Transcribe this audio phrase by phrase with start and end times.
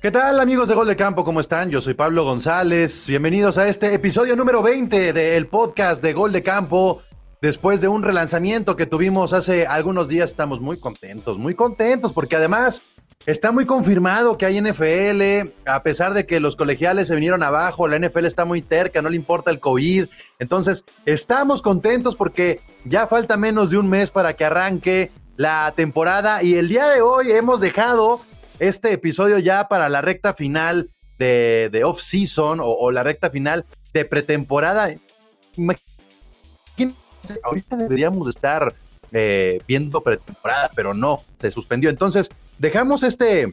[0.00, 1.24] ¿Qué tal amigos de Gol de Campo?
[1.24, 1.70] ¿Cómo están?
[1.70, 3.08] Yo soy Pablo González.
[3.08, 7.02] Bienvenidos a este episodio número 20 del podcast de Gol de Campo.
[7.42, 12.36] Después de un relanzamiento que tuvimos hace algunos días, estamos muy contentos, muy contentos, porque
[12.36, 12.84] además
[13.26, 17.88] está muy confirmado que hay NFL, a pesar de que los colegiales se vinieron abajo,
[17.88, 20.06] la NFL está muy terca, no le importa el COVID.
[20.38, 26.44] Entonces, estamos contentos porque ya falta menos de un mes para que arranque la temporada
[26.44, 28.20] y el día de hoy hemos dejado
[28.58, 34.04] este episodio ya para la recta final de, de off-season o, la recta final de
[34.04, 34.94] pretemporada.
[37.42, 38.74] Ahorita deberíamos estar
[39.12, 41.90] eh, viendo pretemporada, pero no, se suspendió.
[41.90, 43.52] Entonces, dejamos este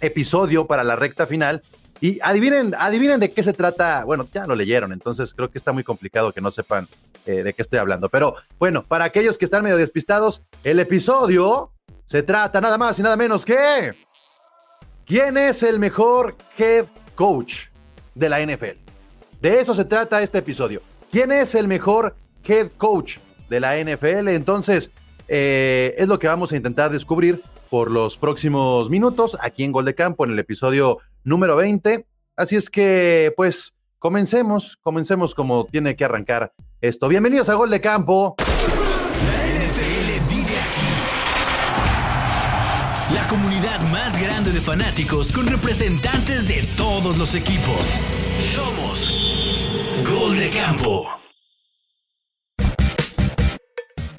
[0.00, 1.62] episodio para la recta final
[2.00, 4.04] y adivinen, adivinen de qué se trata.
[4.04, 6.88] Bueno, ya lo leyeron, entonces creo que está muy complicado que no sepan
[7.26, 8.08] eh, de qué estoy hablando.
[8.08, 11.72] Pero bueno, para aquellos que están medio despistados, el episodio
[12.04, 13.94] se trata nada más y nada menos que
[15.10, 17.64] ¿quién es el mejor head coach
[18.14, 18.78] de la NFL?
[19.40, 20.82] De eso se trata este episodio.
[21.10, 24.28] ¿Quién es el mejor head coach de la NFL?
[24.28, 24.92] Entonces,
[25.26, 29.84] eh, es lo que vamos a intentar descubrir por los próximos minutos aquí en Gol
[29.84, 32.06] de Campo en el episodio número 20.
[32.36, 37.08] Así es que, pues, comencemos, comencemos como tiene que arrancar esto.
[37.08, 38.36] Bienvenidos a Gol de Campo.
[43.14, 47.92] La comunidad más grande de fanáticos con representantes de todos los equipos.
[48.54, 49.10] Somos
[50.08, 51.08] Gol de Campo.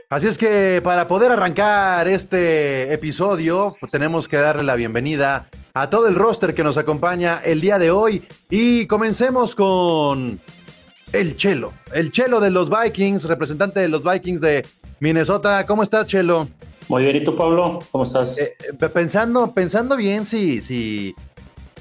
[0.09, 6.09] Así es que para poder arrancar este episodio, tenemos que darle la bienvenida a todo
[6.09, 8.27] el roster que nos acompaña el día de hoy.
[8.49, 10.41] Y comencemos con
[11.13, 14.65] el Chelo, el Chelo de los Vikings, representante de los Vikings de
[14.99, 15.65] Minnesota.
[15.65, 16.49] ¿Cómo estás, Chelo?
[16.91, 17.79] Muy bien, ¿y tú, Pablo?
[17.89, 18.37] ¿Cómo estás?
[18.37, 21.15] Eh, eh, pensando, pensando bien si, si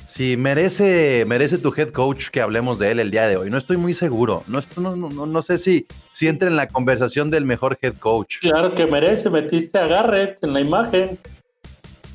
[0.06, 3.50] si merece, merece tu head coach que hablemos de él el día de hoy.
[3.50, 4.44] No estoy muy seguro.
[4.47, 8.38] No, no, no, no sé si, si entra en la conversación del mejor head coach.
[8.38, 9.31] Claro que merece.
[9.31, 11.19] Metiste a Garrett en la imagen.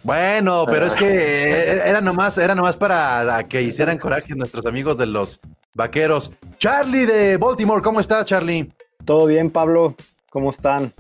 [0.01, 1.89] Bueno, pero es que ah.
[1.89, 5.41] era nomás, era nomás para que hicieran coraje nuestros amigos de los
[5.73, 6.31] vaqueros.
[6.59, 8.72] Charlie de Baltimore, ¿cómo estás, Charlie?
[9.03, 9.95] Todo bien, Pablo.
[10.29, 10.94] ¿Cómo están?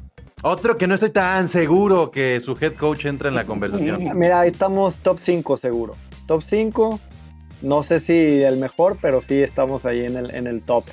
[0.47, 4.17] Otro que no estoy tan seguro que su head coach entre en la conversación.
[4.17, 5.95] Mira, estamos top 5 seguro
[6.25, 6.99] top 5.
[7.61, 10.85] No sé si el mejor, pero sí estamos ahí en el, en el top.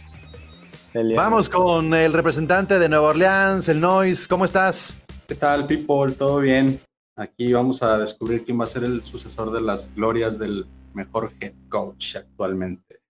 [1.16, 4.28] Vamos con el representante de Nueva Orleans, el Noise.
[4.28, 4.94] ¿Cómo estás?
[5.26, 6.12] ¿Qué tal, people?
[6.12, 6.80] ¿Todo bien?
[7.16, 11.32] Aquí vamos a descubrir quién va a ser el sucesor de las glorias del mejor
[11.40, 13.00] head coach actualmente.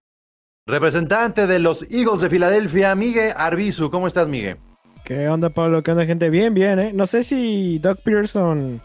[0.66, 3.90] Representante de los Eagles de Filadelfia, Miguel Arbizu.
[3.90, 4.58] ¿Cómo estás, Miguel?
[5.04, 5.82] ¿Qué onda, Pablo?
[5.82, 6.30] ¿Qué onda, gente?
[6.30, 6.92] Bien, bien, ¿eh?
[6.92, 8.80] No sé si Doug Pearson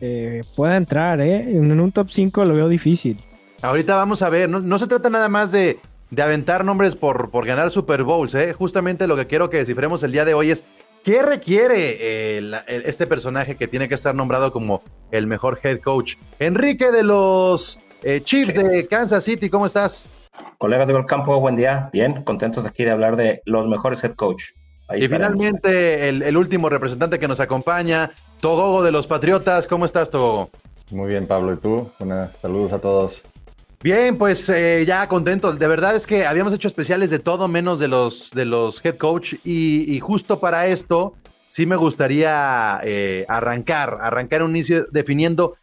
[0.00, 1.40] eh, pueda entrar, ¿eh?
[1.40, 3.18] En un top 5 lo veo difícil.
[3.60, 5.78] Ahorita vamos a ver, no, se trata nada más de,
[6.20, 8.52] aventar nombres por, por ganar Super Bowls, ¿eh?
[8.52, 10.64] Justamente lo que quiero que descifremos el día de hoy es
[11.04, 16.14] ¿Qué requiere eh, este personaje que tiene que estar nombrado como el mejor head coach?
[16.38, 20.04] Enrique de los eh, Chiefs de Kansas City, ¿cómo estás?
[20.58, 21.90] Colegas de Gol Campo, buen día.
[21.92, 24.52] Bien, contentos aquí de hablar de los mejores head coach.
[24.96, 28.10] Y finalmente el, el, último representante que nos acompaña,
[28.40, 30.50] Togogo de los Patriotas, ¿cómo estás, Togogo?
[30.90, 31.90] Muy bien, Pablo, ¿y tú?
[32.42, 33.22] saludos a todos.
[33.82, 35.52] Bien, pues eh, ya contento.
[35.52, 38.96] De verdad es que habíamos hecho especiales de todo menos de los, de los head
[38.96, 41.14] coach y, justo para esto
[41.48, 45.56] sí me gustaría eh, arrancar, arrancar un inicio definiendo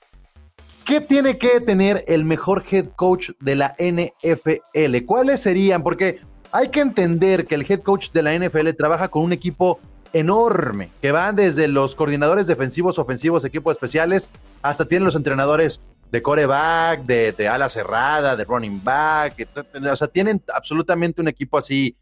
[0.83, 5.05] qué tiene que tener el mejor head coach de la NFL.
[5.05, 5.81] ¿Cuáles serían?
[5.81, 6.19] Porque
[6.51, 9.79] hay que entender que el head coach de la NFL trabaja con un equipo
[10.13, 14.29] enorme, que van desde los coordinadores defensivos, ofensivos, equipos especiales,
[14.61, 19.47] hasta tienen los entrenadores de coreback, de, de ala cerrada, de running back,
[19.91, 21.95] o sea, tienen absolutamente un equipo así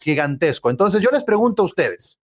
[0.00, 0.68] gigantesco.
[0.68, 2.18] Entonces yo les pregunto a ustedes,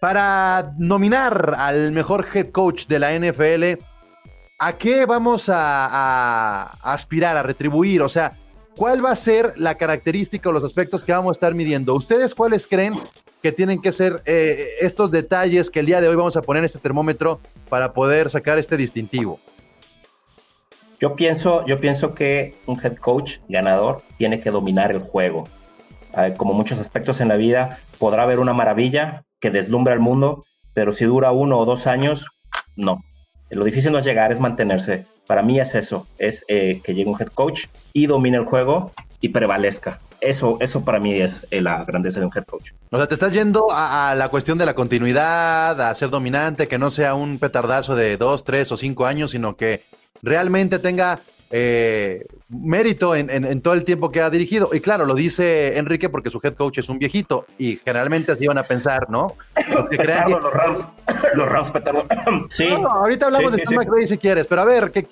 [0.00, 3.82] para nominar al mejor head coach de la NFL,
[4.60, 8.02] ¿a qué vamos a aspirar, a retribuir?
[8.02, 8.38] O sea,
[8.76, 11.94] ¿cuál va a ser la característica o los aspectos que vamos a estar midiendo?
[11.94, 12.94] ¿Ustedes cuáles creen
[13.42, 16.60] que tienen que ser eh, estos detalles que el día de hoy vamos a poner
[16.60, 19.38] en este termómetro para poder sacar este distintivo?
[21.00, 25.48] Yo pienso, yo pienso que un head coach ganador tiene que dominar el juego.
[26.36, 30.92] Como muchos aspectos en la vida, podrá haber una maravilla que deslumbra al mundo, pero
[30.92, 32.26] si dura uno o dos años,
[32.76, 33.02] no.
[33.50, 35.06] Lo difícil no es llegar, es mantenerse.
[35.26, 38.92] Para mí es eso, es eh, que llegue un head coach y domine el juego
[39.20, 42.72] y prevalezca eso, eso para mí es eh, la grandeza de un head coach.
[42.90, 46.78] O sea, te estás yendo a, la cuestión de la continuidad, a ser dominante, que
[46.78, 49.84] no sea un petardazo de dos, tres o cinco años, sino que
[50.22, 54.70] realmente tenga eh, mérito en, todo el tiempo que ha dirigido.
[54.72, 58.46] Y claro, lo dice Enrique porque su head coach es un viejito y generalmente así
[58.46, 59.36] van a pensar, ¿no?
[59.68, 60.88] los Rams,
[61.34, 61.72] los Rams
[62.48, 62.68] sí.
[62.68, 65.06] ahorita hablamos de Tom McVay si quieres, pero a ver, ¿qué,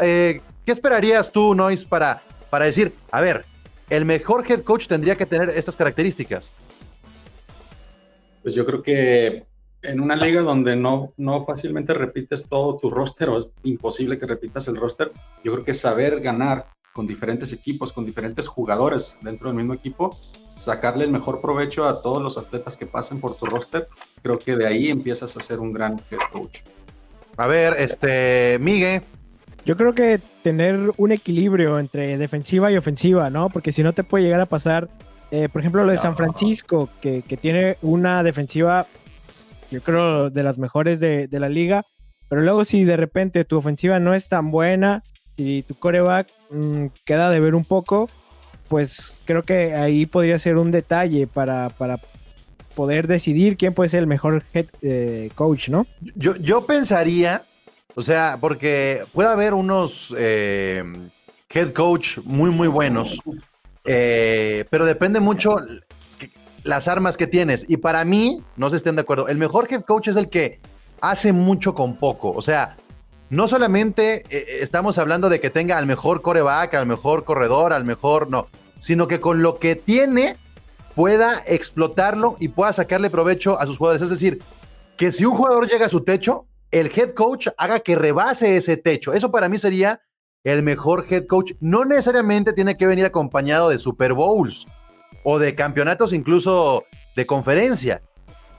[0.00, 3.44] eh, qué, esperarías tú, Nois, para, para decir, a ver,
[3.90, 6.52] el mejor head coach tendría que tener estas características?
[8.42, 9.44] Pues yo creo que
[9.82, 14.26] en una liga donde no, no fácilmente repites todo tu roster o es imposible que
[14.26, 15.12] repitas el roster,
[15.44, 20.18] yo creo que saber ganar con diferentes equipos, con diferentes jugadores dentro del mismo equipo,
[20.56, 23.88] sacarle el mejor provecho a todos los atletas que pasen por tu roster,
[24.22, 26.60] creo que de ahí empiezas a ser un gran head coach.
[27.36, 29.02] A ver, este, Miguel.
[29.64, 33.48] Yo creo que tener un equilibrio entre defensiva y ofensiva, ¿no?
[33.50, 34.88] Porque si no te puede llegar a pasar,
[35.30, 38.86] eh, por ejemplo, lo de San Francisco, que, que tiene una defensiva
[39.70, 41.84] yo creo de las mejores de, la liga.
[42.28, 45.02] Pero luego si de repente tu ofensiva no es tan buena
[45.36, 48.10] y tu coreback mm, queda de ver un poco,
[48.68, 51.98] pues creo que ahí podría ser un detalle para, para
[52.74, 55.86] poder decidir quién puede ser el mejor head eh, coach, ¿no?
[56.14, 57.42] Yo, yo pensaría,
[57.94, 60.84] o sea, porque puede haber unos eh,
[61.50, 63.20] head coach muy, muy buenos,
[63.84, 65.56] eh, pero depende mucho
[66.64, 67.64] las armas que tienes.
[67.68, 70.60] Y para mí, no se estén de acuerdo, el mejor head coach es el que
[71.00, 72.32] hace mucho con poco.
[72.32, 72.76] O sea,
[73.30, 77.84] no solamente eh, estamos hablando de que tenga al mejor coreback, al mejor corredor, al
[77.84, 80.36] mejor, no, sino que con lo que tiene
[80.94, 84.02] pueda explotarlo y pueda sacarle provecho a sus jugadores.
[84.02, 84.42] Es decir,
[84.96, 88.76] que si un jugador llega a su techo, el head coach haga que rebase ese
[88.76, 89.12] techo.
[89.12, 90.00] Eso para mí sería
[90.42, 91.52] el mejor head coach.
[91.60, 94.66] No necesariamente tiene que venir acompañado de Super Bowls
[95.30, 98.00] o de campeonatos incluso de conferencia.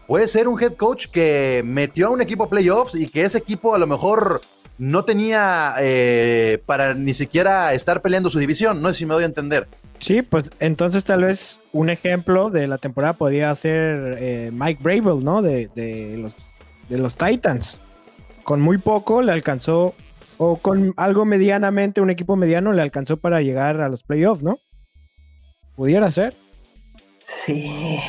[0.08, 3.74] Puede ser un head coach que metió a un equipo playoffs y que ese equipo
[3.74, 4.42] a lo mejor
[4.78, 8.84] no tenía eh, para ni siquiera estar peleando su división.
[8.84, 9.68] No sé si me doy a entender.
[10.00, 15.26] Sí, pues entonces tal vez un ejemplo de la temporada podría ser eh, Mike Bravel,
[15.26, 15.42] ¿no?
[15.42, 16.36] De, de, los,
[16.88, 17.82] de los Titans.
[18.44, 19.96] Con muy poco le alcanzó,
[20.38, 24.60] o con algo medianamente, un equipo mediano le alcanzó para llegar a los playoffs, ¿no?
[25.76, 26.38] Pudiera ser.
[27.46, 28.00] Sí.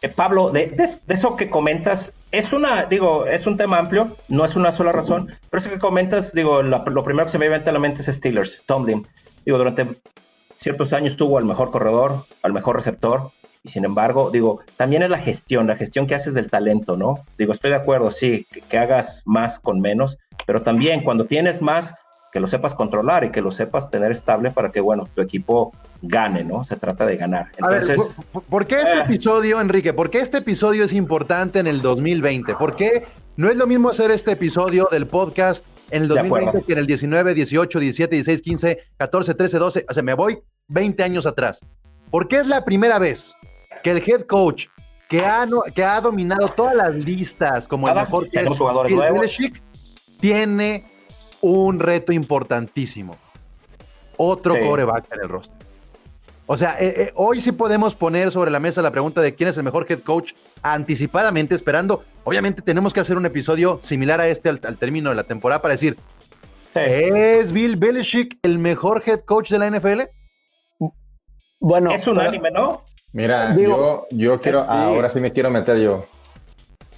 [0.00, 0.74] Eh, Pablo, de,
[1.08, 5.32] eso que comentas, es una, digo, es un tema amplio, no es una sola razón,
[5.48, 8.08] pero eso que comentas, digo, lo, primero que se me viene a la mente es
[8.08, 9.06] Steelers, Tomlin.
[9.44, 9.86] Digo, durante
[10.56, 13.30] ciertos años tuvo al mejor corredor, al mejor receptor,
[13.62, 17.24] y sin embargo, digo, también es la gestión, la gestión que haces del talento, ¿no?
[17.38, 21.94] Digo, estoy de acuerdo, sí, que hagas más con menos, pero también cuando tienes más,
[22.32, 25.70] que lo sepas controlar y que lo sepas tener estable para que, bueno, tu equipo
[26.00, 26.64] gane, ¿no?
[26.64, 27.48] Se trata de ganar.
[27.58, 28.00] Entonces,
[28.48, 29.02] ¿por, qué este eh.
[29.04, 29.92] episodio, Enrique?
[29.92, 32.54] ¿Por qué este episodio es importante en el 2020?
[32.54, 33.04] ¿Por qué
[33.36, 36.86] no es lo mismo hacer este episodio del podcast en el 2020 que en el
[36.86, 39.86] 19, 18, 17, 16, 15, 14, 13, 12?
[39.90, 40.38] O sea, me voy
[40.68, 41.60] 20 años atrás.
[42.10, 43.34] ¿Por qué es la primera vez
[43.82, 44.68] que el head coach
[45.06, 49.52] que ha, que ha dominado todas las listas como el mejor que es
[50.18, 50.91] tiene
[51.42, 53.16] un reto importantísimo.
[54.16, 55.58] Otro coreback en el roster.
[56.46, 59.48] O sea, eh, eh, hoy sí podemos poner sobre la mesa la pregunta de quién
[59.48, 62.04] es el mejor head coach anticipadamente, esperando.
[62.24, 65.72] Obviamente tenemos que hacer un episodio similar a este al, término de la temporada para
[65.72, 65.96] decir,
[66.74, 70.02] ¿es Bill Belichick el mejor head coach de la NFL?
[71.60, 72.84] Bueno, es unánime, ¿no?
[73.12, 76.06] Mira, yo, yo quiero, ahora sí me quiero meter yo.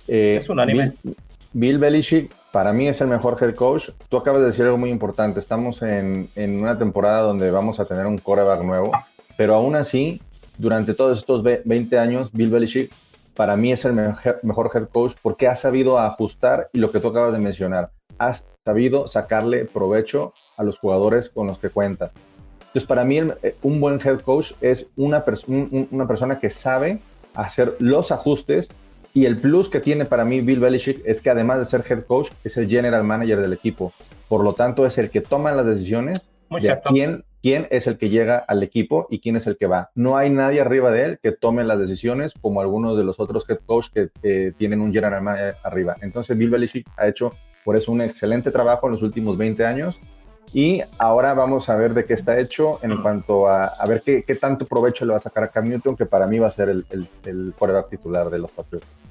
[0.06, 0.94] Eh, es unánime.
[1.02, 1.16] Bill,
[1.52, 3.90] Bill Belichick para mí es el mejor head coach.
[4.08, 5.40] Tú acabas de decir algo muy importante.
[5.40, 8.92] Estamos en, una temporada donde vamos a tener un coreback nuevo,
[9.36, 10.22] pero aún así,
[10.56, 12.92] durante todos estos 20 años, Bill Belichick
[13.34, 17.08] para mí es el mejor head coach porque ha sabido ajustar y lo que tú
[17.08, 22.12] acabas de mencionar, ha sabido sacarle provecho a los jugadores con los que cuenta.
[22.60, 25.24] Entonces, para mí, eh, un buen head coach es una,
[25.90, 27.00] una persona que sabe
[27.34, 28.68] hacer los ajustes
[29.14, 32.04] y el plus que tiene para mí Bill Belichick es que además de ser head
[32.04, 33.92] coach, es el general manager del equipo.
[34.28, 38.10] Por lo tanto, es el que toma las decisiones de quién, quién es el que
[38.10, 39.90] llega al equipo y quién es el que va.
[39.94, 43.48] No hay nadie arriba de él que tome las decisiones como algunos de los otros
[43.48, 45.94] head coach que tienen un general manager arriba.
[46.02, 50.00] Entonces, Bill Belichick ha hecho por eso un excelente trabajo en los últimos 20 años
[50.52, 54.66] y ahora vamos a ver de qué está hecho en cuanto a, ver qué, tanto
[54.66, 56.84] provecho le va a sacar a Cam Newton, que para mí va a ser el,
[56.90, 57.54] el, el
[57.88, 59.03] titular de los Patriots.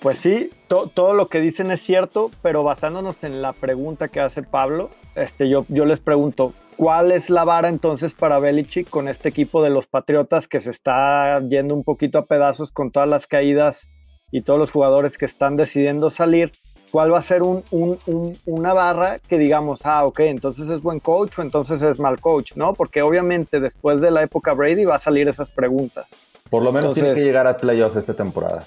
[0.00, 4.42] Pues sí, todo lo que dicen es cierto, pero basándonos en la pregunta que hace
[4.42, 9.28] Pablo, este, yo, yo les pregunto, ¿cuál es la vara entonces para Belichick con este
[9.30, 13.26] equipo de los Patriotas que se está yendo un poquito a pedazos con todas las
[13.26, 13.88] caídas
[14.30, 16.52] y todos los jugadores que están decidiendo salir?
[16.92, 20.80] ¿cuál va a ser un, un- un- una barra que digamos, ah, ok, entonces es
[20.80, 22.72] buen coach o entonces es mal coach, ¿no?
[22.74, 26.06] Porque obviamente después de la época Brady va a salir esas preguntas.
[26.48, 28.66] Por lo menos Entonces- tiene que llegar a playoffs esta temporada.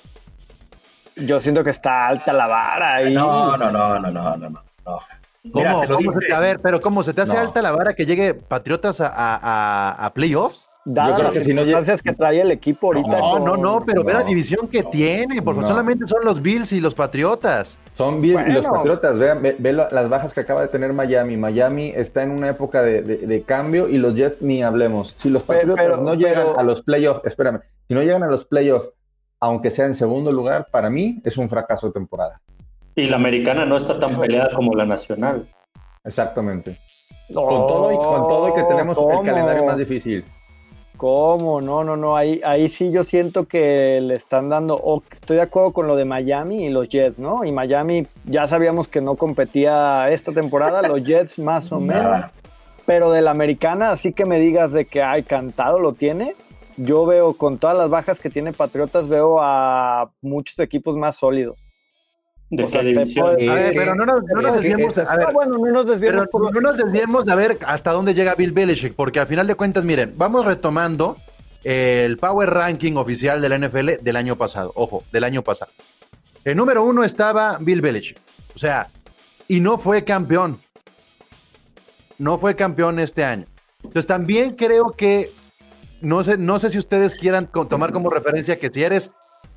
[1.26, 5.00] Yo siento que está alta la vara y No, no, no, no, no, no, no.
[5.44, 5.88] Mira, ¿Cómo?
[5.96, 7.40] ¿Cómo se te- a ver, pero ¿cómo se te hace No.
[7.42, 10.66] alta la vara que llegue Patriotas a, a- a- a playoffs?
[10.86, 13.20] dadas Yo creo las que si no circunstancias que trae el equipo ahorita.
[13.20, 15.68] No, con- no, no, pero ve la división que no, tiene, porque no.
[15.68, 17.78] solamente son los Bills y los Patriotas.
[17.96, 18.66] Son Bills y los.
[18.66, 19.18] Patriotas.
[19.20, 21.38] Vean, ve, ve la- las bajas que acaba de tener Miami.
[21.38, 25.14] Miami está en una época de, de- de cambio y los Jets ni hablemos.
[25.18, 28.24] Si los Pero- Patriotas pero- no llegan pero- a los playoffs, espérame, si no llegan
[28.24, 28.90] a los playoffs,
[29.40, 32.42] aunque sea en segundo lugar, para mí es un fracaso de temporada.
[32.96, 35.48] Y la americana no está tan peleada como la nacional.
[36.04, 36.80] Exactamente.
[37.30, 39.22] No, Con todo y con todo y que tenemos ¿cómo?
[39.22, 40.26] el calendario más difícil.
[40.98, 41.62] ¿Cómo?
[41.62, 42.18] No, no, no.
[42.18, 45.02] Ahí, ahí sí yo siento que le están dando.
[45.12, 47.46] estoy de acuerdo con lo de Miami y los Jets, ¿no?
[47.46, 52.04] Y Miami ya sabíamos que no competía esta temporada, los Jets más o menos.
[52.04, 52.32] Nada.
[52.86, 56.36] Pero de la americana, así que me digas de que hay cantado lo tiene.
[56.82, 61.60] Yo veo con todas las bajas que tiene Patriotas, veo a muchos equipos más sólidos.
[62.50, 64.98] ¿De O sea, puedo- A ver, pero no nos, no nos desviemos.
[64.98, 67.92] A ver, Ah, bueno, no nos desviemos pero por no nos desviemos de ver hasta
[67.92, 71.18] dónde llega Bill Belichick, porque al final de cuentas, miren, vamos retomando
[71.64, 74.72] el Power Ranking oficial de la NFL del año pasado.
[74.76, 75.72] Ojo, del año pasado.
[76.46, 78.18] El número uno estaba Bill Belichick.
[78.56, 78.90] O sea,
[79.48, 80.60] y no fue campeón.
[82.18, 83.46] No fue campeón este año.
[83.84, 85.32] Entonces también creo que,
[86.02, 89.12] no sé, no sé si ustedes quieran tomar como referencia que si eres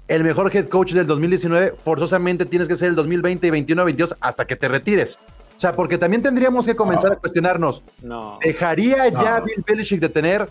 [0.08, 4.16] el mejor head coach del 2019, forzosamente tienes que ser el 2020 y 21, 22
[4.20, 5.18] hasta que te retires.
[5.56, 8.38] O sea, porque también tendríamos que comenzar a cuestionarnos, No.
[8.42, 9.40] ¿dejaría ya.
[9.40, 10.48] Bill Belichick de tener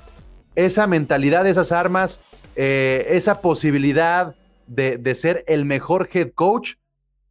[0.56, 2.22] esa mentalidad, esas armas,
[2.56, 4.36] eh, esa posibilidad
[4.68, 6.76] de, de ser el mejor head coach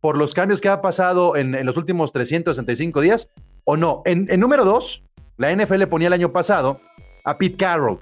[0.01, 3.31] por los cambios que ha pasado en, en los últimos 365 días?
[3.65, 4.03] ¿O no?
[4.05, 5.03] En, en número dos,
[5.37, 6.81] la NFL ponía el año pasado
[7.25, 8.01] a Pete Carroll.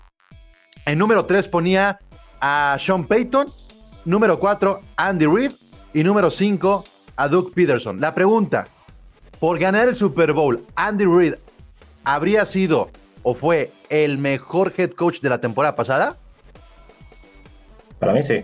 [0.88, 1.98] En número tres ponía
[2.40, 3.52] a Sean Payton.
[4.06, 5.52] Número cuatro, Andy Reid.
[5.92, 8.00] Y número cinco, a Doug Peterson.
[8.00, 8.68] La pregunta,
[9.38, 11.34] por ganar el Super Bowl, Andy Reid
[12.04, 12.88] habría sido
[13.22, 16.16] o fue el mejor head coach de la temporada pasada?
[17.98, 18.42] Para mí sí.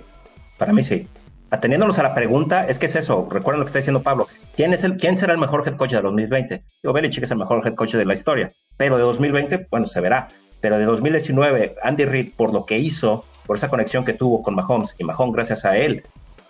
[0.58, 1.08] Para mí sí.
[1.48, 3.26] Ateniéndonos a la pregunta, es que es eso.
[3.30, 4.28] Recuerden lo que está diciendo Pablo.
[4.54, 6.62] ¿Quién, es ¿Quién será el mejor head coach de 2020?
[6.82, 8.52] Digo, Belichick es el mejor head coach de la historia.
[8.76, 10.28] Pero de 2020, bueno, se verá.
[10.64, 14.54] Pero de 2019, Andy Reid, por lo que hizo, por esa conexión que tuvo con
[14.54, 16.04] Mahomes, y Mahomes gracias a él,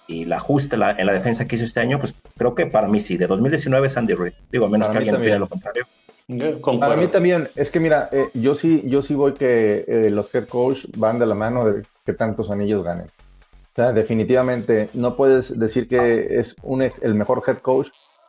[0.06, 2.66] y el ajuste en la, en la defensa que hizo este año, pues creo que
[2.66, 3.16] para mí sí.
[3.16, 4.34] De 2019 es Andy Reid.
[4.52, 5.84] Digo, a menos Para que alguien opine lo contrario.
[6.28, 6.78] Concuerdo.
[6.78, 10.32] Para mí también, es que mira, eh, yo sí, yo sí voy que eh, los
[10.32, 13.06] head coach van de la mano de que tantos anillos ganen.
[13.06, 17.88] O sea, definitivamente no puedes decir que es un ex- el mejor head coach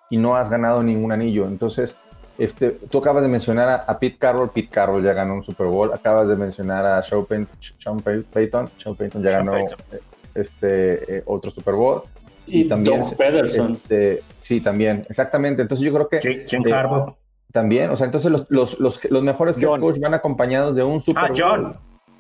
[0.09, 1.45] y no has ganado ningún anillo.
[1.45, 1.95] Entonces,
[2.37, 5.67] este, tú acabas de mencionar a, a Pete Carroll, Pete Carroll ya ganó un Super
[5.67, 5.91] Bowl.
[5.93, 8.01] Acabas de mencionar a Sean Payton, Sean
[8.95, 9.77] Payton, ya Sean ganó Payton.
[9.93, 9.99] eh,
[10.35, 12.01] este eh, otro Super Bowl.
[12.47, 13.73] Y Y también, Doug Peterson.
[13.81, 15.61] este, sí, también, exactamente.
[15.61, 17.13] Entonces yo creo que Jim, Jim eh,
[17.51, 19.79] también, o sea, entonces los, los, los, los mejores John.
[19.79, 21.37] coach van acompañados de un Super Ah, Bowl.
[21.39, 21.77] John.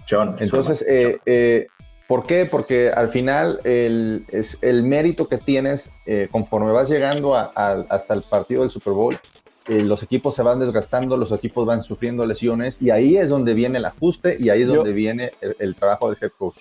[0.09, 0.35] John.
[0.39, 1.67] Entonces, eh, eh,
[2.07, 2.45] ¿por qué?
[2.45, 7.85] Porque al final el, es el mérito que tienes eh, conforme vas llegando a- a-
[7.89, 9.17] hasta el partido del Super Bowl,
[9.67, 13.53] eh, los equipos se van desgastando, los equipos van sufriendo lesiones y ahí es donde
[13.53, 16.57] viene el ajuste y ahí es Yo- donde viene el, el trabajo del head coach.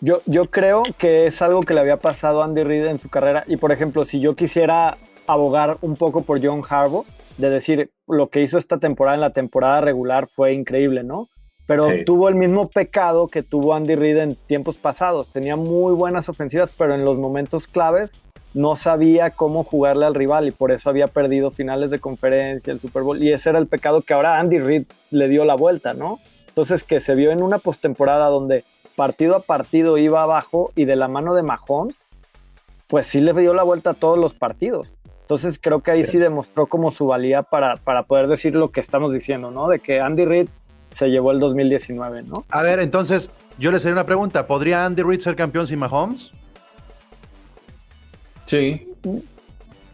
[0.00, 3.08] Yo, yo creo que es algo que le había pasado a Andy Reid en su
[3.08, 3.42] carrera.
[3.48, 7.04] Y por ejemplo, si yo quisiera abogar un poco por John Harbaugh,
[7.36, 11.28] de decir lo que hizo esta temporada en la temporada regular fue increíble, ¿no?
[11.66, 12.04] Pero Sí.
[12.06, 15.30] tuvo el mismo pecado que tuvo Andy Reid en tiempos pasados.
[15.32, 18.12] Tenía muy buenas ofensivas, pero en los momentos claves
[18.54, 22.80] no sabía cómo jugarle al rival y por eso había perdido finales de conferencia, el
[22.80, 23.22] Super Bowl.
[23.22, 26.18] Y ese era el pecado que ahora Andy Reid le dio la vuelta, ¿no?
[26.48, 28.64] Entonces que se vio en una postemporada donde
[28.96, 31.96] partido a partido iba abajo y de la mano de Mahomes,
[32.88, 34.94] pues sí le dio la vuelta a todos los partidos.
[35.20, 38.80] Entonces creo que ahí sí demostró como su valía para, para poder decir lo que
[38.80, 39.68] estamos diciendo, ¿no?
[39.68, 40.48] De que Andy Reid
[40.94, 42.44] se llevó el 2019, ¿no?
[42.50, 44.46] A ver, entonces, yo les haré una pregunta.
[44.46, 46.32] ¿Podría Andy Reid ser campeón sin Mahomes?
[48.48, 48.94] Sí.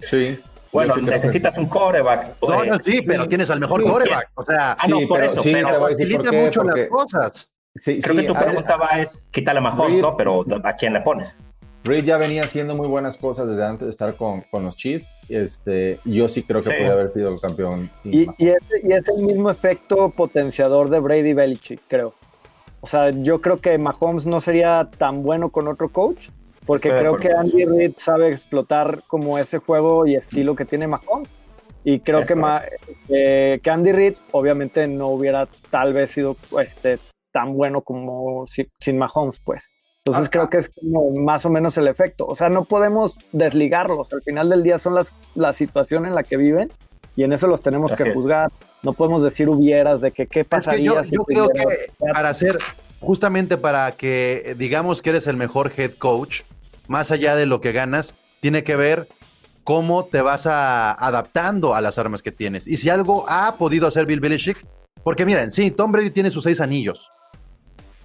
[0.03, 0.39] Sí.
[0.73, 2.37] Bueno, necesitas un coreback.
[2.43, 3.89] No, no, sí, pero tienes al mejor Sí.
[3.89, 4.31] coreback.
[4.35, 6.89] O sea, Ah, no, Sí, por pero- eso, sí, pero por facilita mucho porque- las
[6.91, 7.51] cosas.
[7.77, 10.17] Sí, creo sí, que tu pregunta va es, quítale a Mahomes, Reed- ¿no?
[10.17, 11.37] Pero ¿a quién le pones?
[11.83, 15.07] Reid ya venía haciendo muy buenas cosas desde antes de estar con, con los Chiefs.
[15.29, 16.77] Este, yo sí creo que Sí.
[16.79, 17.91] puede haber sido el campeón.
[18.05, 22.15] y, es, y es el mismo efecto potenciador de Brady Belichick, creo.
[22.81, 26.29] O sea, yo creo que Mahomes no sería tan bueno con otro coach,
[26.67, 27.31] porque Estoy creo que.
[27.33, 31.31] Andy Reid sabe explotar como ese juego y estilo que tiene Mahomes.
[31.87, 32.63] Y creo Es que, Ma-
[33.11, 36.99] eh, que Andy Reid obviamente no hubiera tal vez sido este,
[37.31, 39.69] tan bueno como si- sin Mahomes, pues.
[39.99, 42.27] Entonces Ah, creo que es como más o menos el efecto.
[42.27, 44.13] O sea, no podemos desligarlos.
[44.13, 46.71] Al final del día son las, la situación en la que viven
[47.17, 48.15] y en eso los tenemos Así que es.
[48.15, 48.51] juzgar.
[48.83, 51.91] No podemos decir hubieras de que qué Es que pasaría yo, si yo creo que
[52.13, 52.59] para hacer,
[53.01, 56.43] justamente para que digamos que eres el mejor head coach,
[56.89, 59.09] más allá de lo que ganas, tiene que ver
[59.65, 62.67] cómo te vas a, adaptando a las armas que tienes.
[62.67, 64.65] Y si algo ha podido hacer Bill Belichick,
[65.03, 67.09] porque miren, sí, Tom Brady tiene sus seis anillos,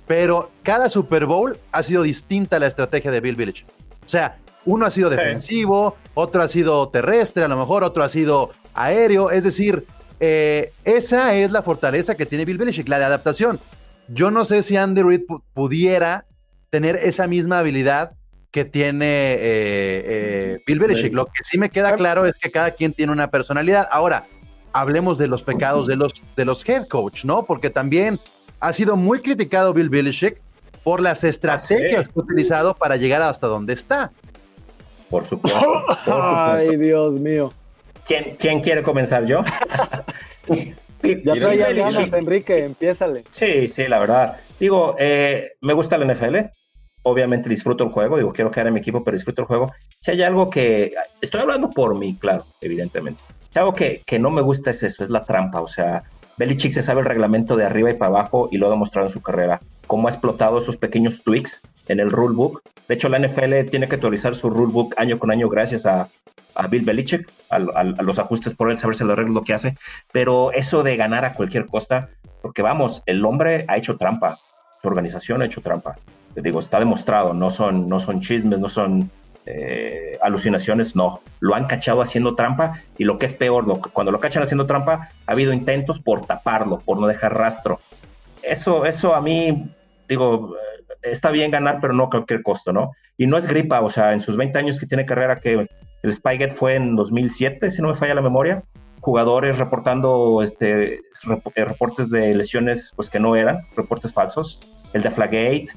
[0.08, 3.68] pero cada Super Bowl ha sido distinta la estrategia de Bill Belichick.
[4.06, 5.16] O sea, uno ha sido Sí.
[5.18, 9.86] defensivo, otro ha sido terrestre, a lo mejor otro ha sido aéreo, es decir,
[10.20, 13.60] eh, esa es la fortaleza que tiene Bill Belichick, la de adaptación.
[14.08, 16.26] Yo no sé si Andy Reid pu- pudiera
[16.70, 18.14] tener esa misma habilidad
[18.52, 21.14] que tiene eh, eh, Bill Belichick.
[21.14, 23.88] Lo que sí me queda claro es que cada quien tiene una personalidad.
[23.92, 24.28] Ahora,
[24.74, 27.46] hablemos de los pecados de los, de los head coach, ¿no?
[27.46, 28.20] Porque también
[28.60, 30.42] ha sido muy criticado Bill Belichick
[30.84, 34.12] por las estrategias que ha utilizado para llegar hasta donde está.
[35.10, 35.60] Por supuesto.
[35.60, 36.24] por supuesto.
[36.24, 37.54] Ay, Dios mío.
[38.06, 39.44] ¿Quién, quién quiere comenzar yo?
[41.02, 43.24] Ya traía ganas, Enrique, empiézale.
[43.30, 44.42] Sí, sí, la verdad.
[44.60, 46.36] Digo, eh, me gusta el NFL.
[47.04, 48.18] Obviamente disfruto el juego.
[48.18, 49.72] Digo, quiero quedar en mi equipo, pero disfruto el juego.
[50.00, 50.94] Si hay algo que.
[51.22, 53.22] Estoy hablando por mí, claro, evidentemente.
[53.52, 55.62] Si hay algo que, que no me gusta es eso, es la trampa.
[55.62, 56.04] O sea,
[56.38, 59.14] Belichick se sabe el reglamento de arriba y para abajo y lo ha demostrado en
[59.14, 59.60] su carrera.
[59.88, 62.62] Cómo ha explotado esos pequeños tweaks en el rulebook.
[62.88, 66.10] De hecho, la NFL tiene que actualizar su rulebook año con año gracias a,
[66.56, 69.76] a Bill Belichick, a, a- los ajustes por él, saberse los arreglos, lo que hace.
[70.12, 72.10] Pero eso de ganar a cualquier costa,
[72.42, 74.38] porque vamos, el hombre ha hecho trampa,
[74.82, 75.98] su organización ha hecho trampa.
[76.36, 79.10] Te digo, está demostrado, no son, no son chismes, no son
[79.46, 81.22] eh, alucinaciones, no.
[81.40, 84.66] Lo han cachado haciendo trampa y lo que es peor, lo, cuando lo cachan haciendo
[84.66, 87.80] trampa, ha habido intentos por taparlo, por no dejar rastro.
[88.44, 89.70] Eso, eso a mí,
[90.08, 92.92] digo, eh, está bien ganar, pero no a cualquier costo, ¿no?
[93.18, 95.68] Y no es gripa, o sea, en sus 20 años que tiene carrera, que
[96.04, 98.64] el Spygate fue en 2007, si no me falla la memoria,
[99.02, 104.60] jugadores reportando este, rep- eh, reportes de lesiones pues que no eran, reportes falsos,
[104.94, 105.68] el de Flagate,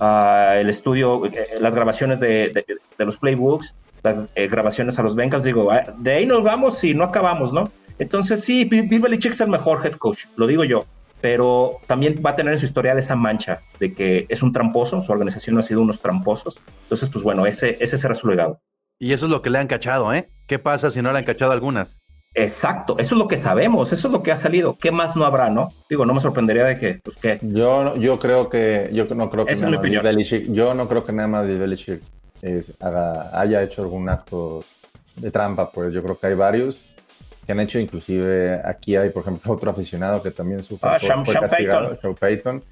[0.00, 2.50] ah, el estudio, eh, las grabaciones de,
[2.98, 6.82] de- los playbooks, las eh, grabaciones a los Bengals, digo, ah, de ahí nos vamos
[6.84, 7.70] y no acabamos, ¿no?
[7.98, 10.84] Entonces sí, Bill Belichick es el mejor head coach, lo digo yo,
[11.20, 15.00] pero también va a tener en su historial esa mancha de que es un tramposo,
[15.00, 18.60] su organización ha sido unos tramposos, entonces pues bueno, ese, ese será su legado.
[19.00, 20.28] Y eso es lo que le han cachado, ¿eh?
[20.46, 21.98] ¿Qué pasa si no le han cachado algunas?
[22.34, 24.76] Exacto, eso es lo que sabemos, eso es lo que ha salido.
[24.78, 25.72] ¿Qué más no habrá, no?
[25.88, 29.44] Digo, no me sorprendería de que, pues, que Yo, yo creo que yo no creo
[29.46, 30.04] que Esa es nada opinión.
[30.04, 32.00] Belichick, yo no creo que nada más Belichick
[32.42, 34.62] es- haga- haya hecho algún acto
[35.16, 36.80] de trampa, pues yo creo que hay varios
[37.44, 41.24] que han hecho, inclusive aquí hay, por ejemplo, otro aficionado que también sufre, Ah, Sean-
[41.24, 41.98] Payton.
[42.00, 42.62] Sean Payton.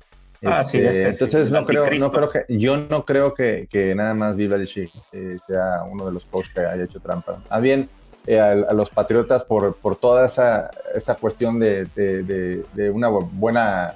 [0.45, 3.67] Ah, sí, ese, sí, entonces el no creo, no creo que, yo no creo que,
[3.71, 7.39] que nada más Bill Belichick eh, sea uno de los coaches que haya hecho trampa.
[7.51, 7.89] Más bien
[8.27, 12.91] eh, a, a los Patriotas por, por toda esa, esa cuestión de, de- de- de
[12.91, 13.95] una buena,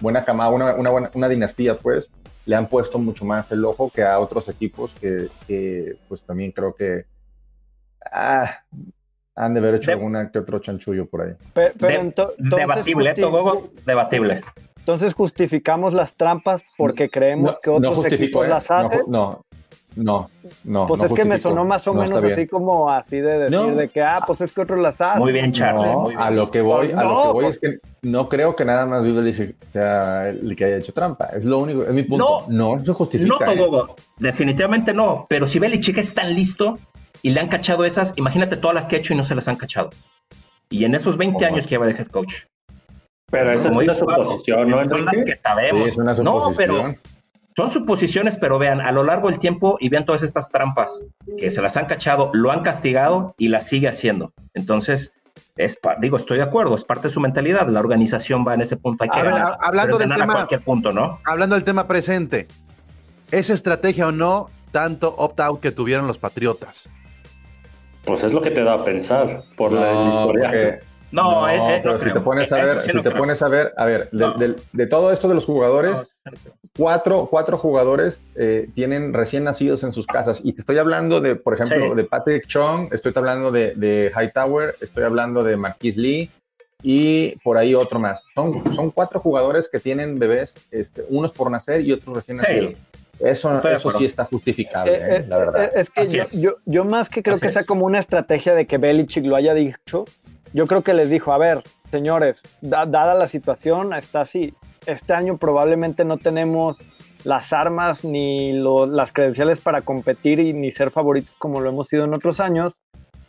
[0.00, 2.10] buena camada, una, una, buena, una dinastía, pues,
[2.46, 6.50] le han puesto mucho más el ojo que a otros equipos que, que, pues también
[6.52, 7.04] creo que
[8.10, 8.50] ah,
[9.36, 11.32] han de haber hecho De- alguna que otro chanchullo por ahí.
[11.52, 13.70] Pe- Pero, De- ento- entonces, debatible, ¿eh, Togogo?
[13.86, 14.42] Debatible.
[14.78, 18.48] entonces justificamos las trampas porque creemos que otros justifico, equipos ¿eh?
[18.48, 19.00] las No, hacen.
[19.06, 19.44] No, no,
[20.02, 20.30] no.
[20.86, 23.58] pues no es que me sonó más o No, menos así como así de decir
[23.60, 23.74] No.
[23.74, 25.20] de que, ah, pues es que otros las hacen.
[25.22, 25.86] Muy bien, Charlie.
[25.86, 26.20] No, muy bien.
[26.22, 28.64] a lo que voy, a lo No, que voy pues- es que no creo que
[28.64, 31.26] nada más Bill Belichick sea el que haya hecho trampa.
[31.26, 32.44] Es lo único, es mi punto.
[32.48, 33.52] No, eso No, justifica.
[33.52, 33.56] ¿eh?
[33.56, 33.94] Togogo.
[34.18, 35.26] Definitivamente no.
[35.28, 36.78] Pero si Belichick es tan listo
[37.22, 39.48] y le han cachado esas, imagínate todas las que ha hecho y no se las
[39.48, 39.90] han cachado.
[40.70, 41.46] Y en esos 20 ¿Cómo?
[41.46, 42.44] años que lleva de head coach.
[43.30, 45.32] Pero esa es una suposición, ¿no, Son las Enrique?
[45.32, 45.84] que sabemos.
[45.84, 46.56] Sí, es una no, suposición.
[46.56, 46.94] pero
[47.56, 51.04] son suposiciones, pero vean, a lo largo del tiempo y vean todas estas trampas
[51.38, 54.32] que se las han cachado, lo han castigado y las sigue haciendo.
[54.54, 55.12] Entonces,
[55.56, 57.68] es digo, estoy de acuerdo, es parte de su mentalidad.
[57.68, 59.58] La organización va en ese punto, hay que A ver, ganar.
[59.60, 61.18] hablando del tema- a cualquier punto, ¿no?
[61.24, 62.46] Hablando del tema presente,
[63.30, 66.88] ¿es estrategia o no tanto opt-out que tuvieron los Patriotas?
[68.04, 70.44] Pues es lo que te da a pensar por la historia.
[70.48, 72.14] porque- No, eh, pero no si creo.
[72.14, 73.20] te pones a ver, sí si no te creo.
[73.20, 74.34] pones a ver, a ver, de, No.
[74.34, 75.92] de- de todo esto de los jugadores,
[76.24, 76.32] No,
[76.76, 80.40] cuatro, cuatro jugadores eh, tienen recién nacidos en sus casas.
[80.44, 81.96] Y te estoy hablando de, por ejemplo, Sí.
[81.96, 86.30] de Patrick Chung, estoy hablando de, de Hightower, estoy hablando de Marquis Lee
[86.82, 88.22] y por ahí otro más.
[88.34, 92.42] Son, son cuatro jugadores que tienen bebés, este, unos por nacer y otros recién Sí.
[92.42, 92.74] nacidos.
[93.18, 95.24] Eso, eso sí está justificable, Eh, ¿eh?
[95.28, 95.70] la verdad.
[95.74, 96.40] Es que yo, es.
[96.40, 97.66] yo, yo más que creo Así que sea es.
[97.66, 100.06] como una estrategia de que Belichick lo haya dicho,
[100.52, 104.54] yo creo que les dijo, a ver, señores, da- dada la situación, está así.
[104.86, 106.78] Este año probablemente no tenemos
[107.24, 111.86] las armas ni lo- las credenciales para competir y ni ser favoritos como lo hemos
[111.88, 112.74] sido en otros años.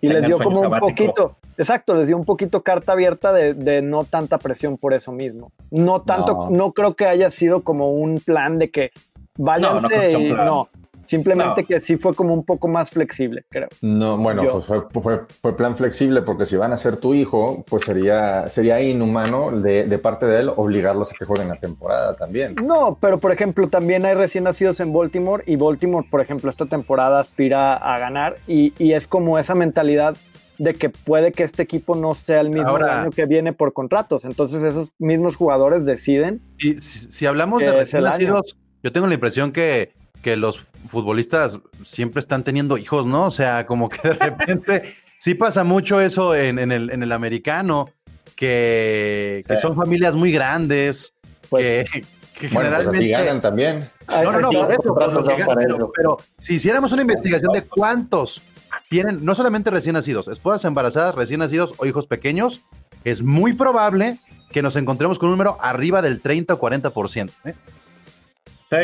[0.04, 0.88] Y Tengan les dio como un sabático.
[0.90, 5.12] poquito, exacto, les dio un poquito carta abierta de, de no tanta presión por eso
[5.12, 5.52] mismo.
[5.70, 6.50] No tanto, No.
[6.50, 8.92] no, creo que haya sido como un plan de que
[9.38, 10.46] váyanse no un y plan.
[10.46, 10.70] no.
[11.12, 11.67] Simplemente No.
[11.67, 13.67] que sí fue como un poco más flexible, creo.
[13.82, 17.65] No, bueno, pues fue, fue- fue plan flexible porque si van a ser tu hijo,
[17.69, 22.15] pues sería, sería inhumano de, de parte de él obligarlos a que jueguen la temporada
[22.15, 22.56] también.
[22.56, 26.65] No, pero por ejemplo, también hay recién nacidos en Baltimore y Baltimore, por ejemplo, esta
[26.65, 30.15] temporada aspira a ganar y, y es como esa mentalidad
[30.60, 33.74] de que puede que este equipo no sea el mismo Ahora- año que viene por
[33.74, 34.24] contratos.
[34.24, 36.39] Entonces esos mismos jugadores deciden.
[36.58, 39.91] Y si, si hablamos de recién nacidos, yo tengo la impresión que,
[40.22, 43.26] que los futbolistas siempre están teniendo hijos, ¿no?
[43.26, 47.12] O sea, como que de repente sí pasa mucho eso en, en el, en el
[47.12, 47.90] americano,
[48.36, 49.62] que, que Sí.
[49.62, 51.16] son familias muy grandes,
[51.50, 52.02] Pues, que,
[52.38, 53.08] que Bueno, pues así generalmente...
[53.10, 53.90] ganan también.
[54.10, 57.52] No, no, no, por eso, por lo que ganan, pero, pero si hiciéramos una investigación
[57.54, 58.42] de cuántos
[58.90, 62.62] tienen, no solamente recién nacidos, esposas embarazadas, recién nacidos o hijos pequeños,
[63.04, 64.18] es muy probable
[64.52, 67.32] que nos encontremos con un número arriba del 30 o 40%.
[67.46, 67.54] ¿eh?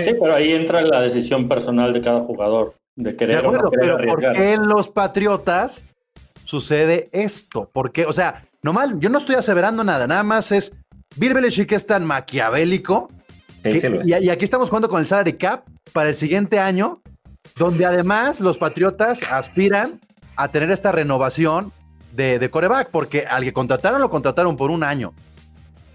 [0.02, 3.64] Sí, pero ahí entra la decisión personal de cada jugador, de De querer o acuerdo,
[3.66, 5.86] no querer pero ¿por qué en los Patriotas
[6.44, 7.70] sucede esto?
[7.74, 10.76] Porque, o sea, no mal, yo no estoy aseverando nada, nada más es
[11.16, 13.10] Bill Belichick es tan maquiavélico
[13.64, 14.08] Sí, que- sí lo es.
[14.08, 17.02] y, y aquí estamos jugando con el salary cap para el siguiente año,
[17.56, 20.00] donde además los Patriotas aspiran
[20.36, 21.72] a tener esta renovación
[22.14, 25.14] de, de coreback, porque al que contrataron lo contrataron por un año.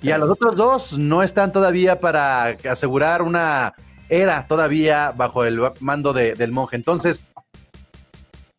[0.02, 3.74] Y a los otros dos no están todavía para asegurar una
[4.08, 6.76] era todavía bajo el mando de- del monje.
[6.76, 7.24] Entonces,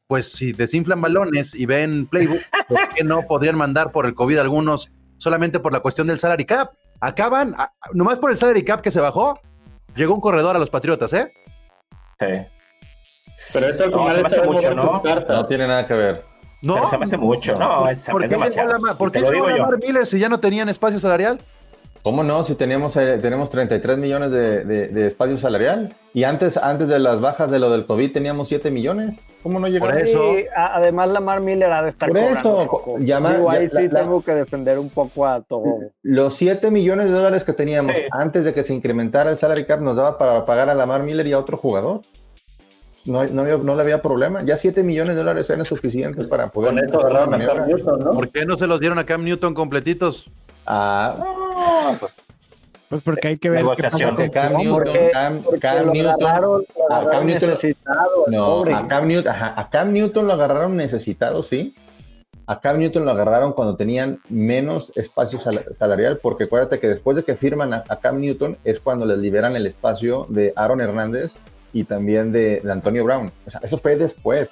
[0.07, 4.37] pues si desinflan balones y ven playbook, ¿por qué no podrían mandar por el COVID
[4.37, 6.71] algunos solamente por la cuestión del salary cap?
[7.01, 9.39] Acaban, a- nomás por el salary cap que se bajó,
[9.95, 11.31] llegó un corredor a los Patriotas, ¿eh?
[12.19, 12.27] Sí.
[13.51, 15.01] Pero esto al final está mucho, ¿no?
[15.03, 15.35] cartas.
[15.35, 16.25] No tiene nada que ver.
[16.63, 16.75] ¿No?
[16.75, 17.55] Pero se me hace mucho.
[17.55, 18.71] No, es, ¿Por es qué demasiado.
[18.71, 19.63] Lamar, ¿por qué lo llegó digo yo.
[19.63, 21.39] Lamar Miller si ya no tenían espacio salarial?
[22.03, 22.43] ¿Cómo no?
[22.43, 25.93] Si teníamos, eh, tenemos 33 millones de, de- de espacio salarial.
[26.13, 29.15] Y antes, antes de las bajas de lo del COVID teníamos 7 millones.
[29.41, 29.85] ¿Cómo no llegó?
[29.85, 30.21] Por a- eso.
[30.53, 32.67] A- además, Lamar Miller ha de estar Por eso,
[32.99, 35.63] llama- Digo, ahí ya- sí la- la- tengo que defender un poco a todo.
[36.01, 38.01] Los 7 millones de dólares que teníamos Sí.
[38.11, 41.25] antes de que se incrementara el salary cap nos daba para pagar a Lamar Miller
[41.27, 42.01] y a otro jugador.
[43.05, 44.43] No, no, había- no le había problema.
[44.43, 46.69] Ya 7 millones de dólares eran suficientes para poder.
[46.73, 48.13] Con esto agarraron a Cam Newton, ¿no?
[48.13, 50.29] ¿Por qué no se los dieron a Cam Newton completitos?
[50.65, 52.13] Ah, no, pues,
[52.87, 53.59] Pues porque hay que ver.
[53.61, 54.15] qué pasa Negociación.
[54.15, 54.53] con Cam.
[54.57, 56.23] Newton, porque- Cam, Porque Cam lo Newton.
[56.23, 58.73] agarraron, lo a Cam agarraron Newton- necesitado, el No, pobre.
[58.73, 61.75] a Cam, Newton, ajá, a Cam Newton lo agarraron necesitado, sí.
[62.45, 67.15] A Cam Newton lo agarraron cuando tenían menos espacio sal- salarial, porque acuérdate que después
[67.17, 70.79] de que firman a, a Cam Newton es cuando les liberan el espacio de Aaron
[70.81, 71.31] Hernández
[71.73, 73.31] y también de, de Antonio Brown.
[73.45, 74.51] O sea, eso fue después.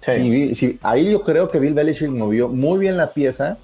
[0.00, 0.12] Sí.
[0.16, 3.56] Sí, sí, ahí yo creo que Bill Belichick movió muy bien la pieza,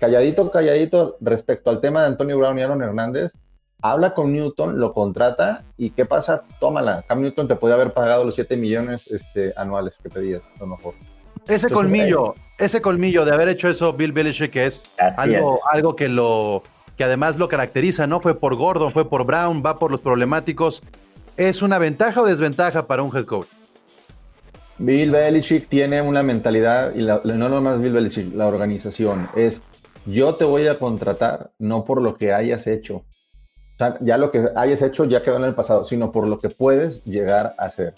[0.00, 3.34] calladito, calladito respecto al tema de Antonio Brown y Aaron Hernández.
[3.82, 6.42] Habla con Newton, lo contrata y ¿qué pasa?
[6.58, 7.02] Tómala.
[7.08, 10.66] Cam Newton te podía haber pagado los 7 millones este, anuales que pedías, a lo
[10.66, 10.94] mejor.
[11.46, 15.54] Ese Entonces, colmillo, ese colmillo de haber hecho eso Bill Belichick que es Así algo,
[15.54, 15.60] es.
[15.72, 16.62] algo que lo
[16.98, 18.20] que además lo caracteriza, ¿no?
[18.20, 20.82] Fue por Gordon, fue por Brown, va por los problemáticos.
[21.36, 23.48] ¿Es una ventaja o desventaja para un head coach?
[24.78, 29.60] Bill Belichick tiene una mentalidad, y la- no nomás Bill Belichick, la organización, es
[30.06, 32.96] yo te voy a contratar no por lo que hayas hecho.
[32.96, 33.04] O
[33.78, 36.48] sea, ya lo que hayas hecho ya quedó en el pasado, sino por lo que
[36.50, 37.94] puedes llegar a ser.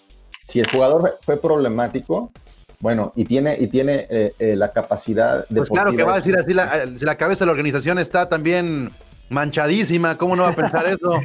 [0.47, 2.33] Si el jugador fue problemático,
[2.81, 5.57] bueno, y tiene, y tiene eh, eh, la capacidad de...
[5.61, 8.29] Pues claro que va a decir así, la, si la cabeza de la organización está
[8.29, 8.91] también
[9.31, 11.21] manchadísima, ¿cómo no va a pensar eso?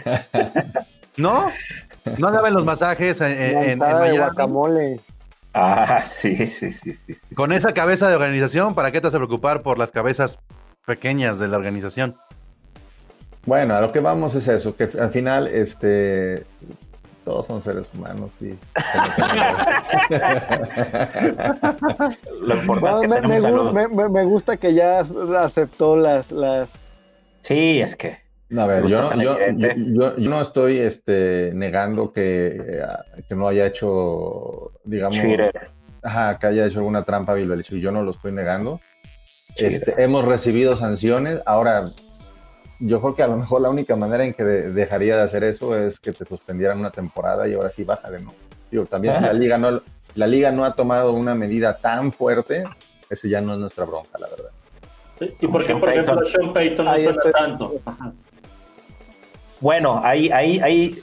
[1.18, 1.48] ¿No?
[2.18, 4.18] ¿No daban los masajes en, en- en Miami?
[4.18, 5.00] guacamole.
[5.54, 7.16] Ah, sí, sí, sí, sí.
[7.34, 10.38] Con esa cabeza de organización, ¿para qué te vas a preocupar por las cabezas
[10.86, 12.14] pequeñas de la organización?
[13.46, 16.46] Bueno, a lo que vamos es eso, que al final, este,
[17.26, 18.54] todos son seres humanos y...
[22.42, 25.06] Lo importante es que me- me gusta que ya
[25.40, 26.68] aceptó las, las
[27.42, 28.18] Sí, es que.
[28.50, 29.76] No, a ver, yo no, yo, evidente.
[29.78, 32.86] yo- yo- yo no estoy este, negando que, eh,
[33.28, 35.18] que no haya hecho, digamos,
[36.02, 37.82] ajá, que haya hecho alguna trampa Bill Belichick.
[37.82, 38.80] Yo no lo estoy negando.
[39.58, 41.42] Este, hemos recibido sanciones.
[41.46, 41.92] Ahora,
[42.80, 45.76] yo creo que a lo mejor la única manera en que dejaría de hacer eso
[45.76, 48.34] es que te suspendieran una temporada y ahora sí bájale, ¿no?
[48.72, 49.82] Digo, también si la liga no,
[50.16, 52.64] la liga no ha tomado una medida tan fuerte,
[53.10, 54.52] ese ya no es nuestra bronca, la verdad.
[55.42, 57.74] ¿Y por qué, por ejemplo, Sean Payton no suena tanto?
[59.60, 61.02] Bueno, ahí, ahí, ahí,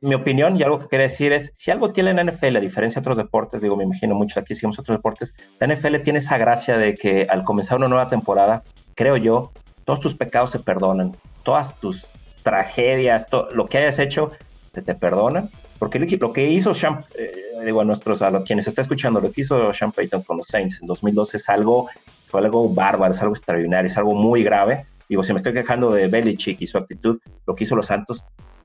[0.00, 3.00] mi opinión y algo que quería decir es, si algo tiene la NFL, a diferencia
[3.00, 6.36] de otros deportes, digo, me imagino muchos aquí seguimos otros deportes, la NFL tiene esa
[6.36, 8.64] gracia de que al comenzar una nueva temporada,
[8.96, 9.52] creo yo,
[9.84, 12.06] todos tus pecados se perdonan, todas tus
[12.42, 14.32] tragedias, todo, lo que hayas hecho,
[14.72, 17.32] te, te perdonan, porque lo que hizo Sean, eh,
[17.64, 20.80] digo a nuestros, a quienes está escuchando, lo que hizo Sean Payton con los Saints
[20.80, 21.88] en 2012 es algo,
[22.28, 25.92] fue algo bárbaro, es algo extraordinario, es algo muy grave, Digo, si me estoy quejando
[25.92, 28.24] de Belichick y su actitud, lo que hizo los Santos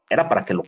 [0.09, 0.63] era para que lo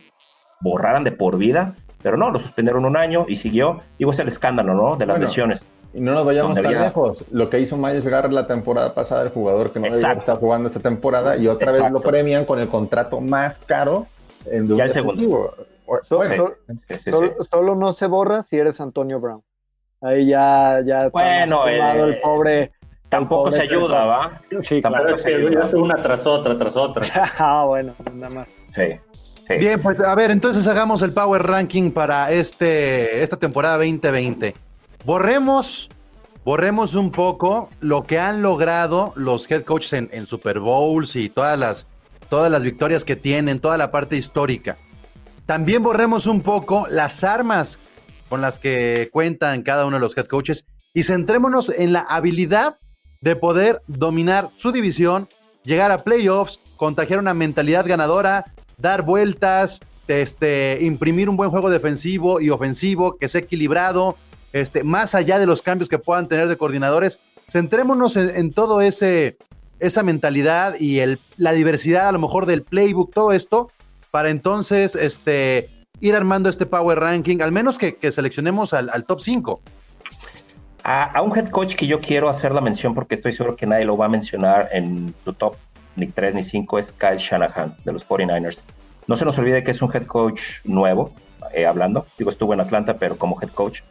[0.60, 3.80] borraran de por vida, pero no, lo suspendieron un año y siguió.
[3.98, 4.96] Digo, es el escándalo, ¿no?
[4.96, 5.64] De las lesiones.
[5.94, 7.24] Y no nos vayamos tan lejos.
[7.30, 10.68] Lo que hizo Miles Garrett la temporada pasada, el jugador que no debía estar jugando
[10.68, 14.06] esta temporada, y otra vez lo premian con el contrato más caro
[14.46, 15.54] en ya el segundo.
[17.50, 19.42] solo, no se borra si eres Antonio Brown.
[20.00, 22.72] Ahí ya, ya bueno, el pobre
[23.12, 24.40] Tampoco se ayuda, ¿va?
[24.62, 25.14] Sí, claro.
[25.14, 27.04] Es que hace una tras otra, tras otra.
[27.38, 28.48] ah, bueno, nada más.
[28.74, 29.54] Sí.
[29.58, 34.54] Bien, pues a ver, entonces hagamos el Power Ranking para este, esta temporada 2020.
[35.04, 35.90] Borremos,
[36.42, 41.28] borremos un poco lo que han logrado los head coaches en, en, Super Bowls y
[41.28, 41.86] todas las,
[42.30, 44.78] todas las victorias que tienen, toda la parte histórica.
[45.44, 47.78] También borremos un poco las armas
[48.30, 52.78] con las que cuentan cada uno de los head coaches y centrémonos en la habilidad
[53.22, 55.28] de poder dominar su división,
[55.64, 58.44] llegar a playoffs, contagiar una mentalidad ganadora,
[58.76, 64.16] dar vueltas, este, imprimir un buen juego defensivo y ofensivo que sea equilibrado,
[64.52, 69.38] este, más allá de los cambios que puedan tener de coordinadores, centrémonos en, todo ese
[69.78, 73.70] esa mentalidad y el, la diversidad a lo mejor del playbook, todo esto,
[74.10, 79.20] para entonces este, ir armando este power ranking, al menos que, seleccionemos al, al top
[79.20, 79.60] 5.
[80.84, 83.84] A, un head coach que yo quiero hacer la mención porque estoy seguro que nadie
[83.84, 85.56] lo va a mencionar en tu top
[85.94, 88.62] ni 3 ni 5 es Kyle Shanahan de los 49ers.
[89.06, 91.12] No se nos olvide que es un head coach nuevo,
[91.52, 92.06] eh, hablando.
[92.18, 93.82] Digo, estuvo en Atlanta, pero como head coach.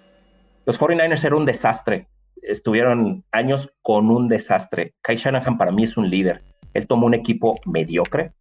[0.65, 2.08] Los 49ers eran un desastre.
[2.41, 4.93] Estuvieron años con un desastre.
[5.01, 6.41] Kyle Shanahan para mí es un líder.
[6.73, 8.32] Él tomó un equipo mediocre,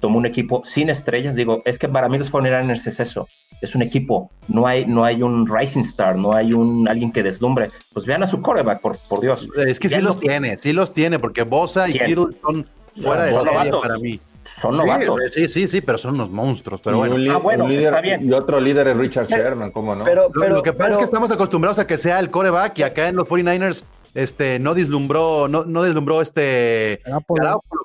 [0.00, 1.34] tomó un equipo sin estrellas.
[1.34, 3.26] Digo, es que para mí los 49ers es eso
[3.64, 7.22] es un equipo, no hay, no hay un rising star, no hay un alguien que
[7.22, 7.70] deslumbre.
[7.92, 9.48] Pues vean a su coreback, por, por Dios.
[9.66, 13.32] Es que sí los tiene, sí los tiene, porque Bosa y Kittle son fuera de
[13.32, 14.20] serie para mí.
[14.42, 15.18] Son novatos.
[15.32, 16.80] Sí, sí, sí, pero son unos monstruos.
[16.82, 18.28] Pero bueno, ah, bueno está bien.
[18.28, 20.04] y otro líder es Richard Sherman, ¿cómo no?
[20.04, 23.08] Pero, lo, que pasa es que estamos acostumbrados a que sea el coreback y acá
[23.08, 27.00] en los 49ers este, no deslumbró, no, no deslumbró este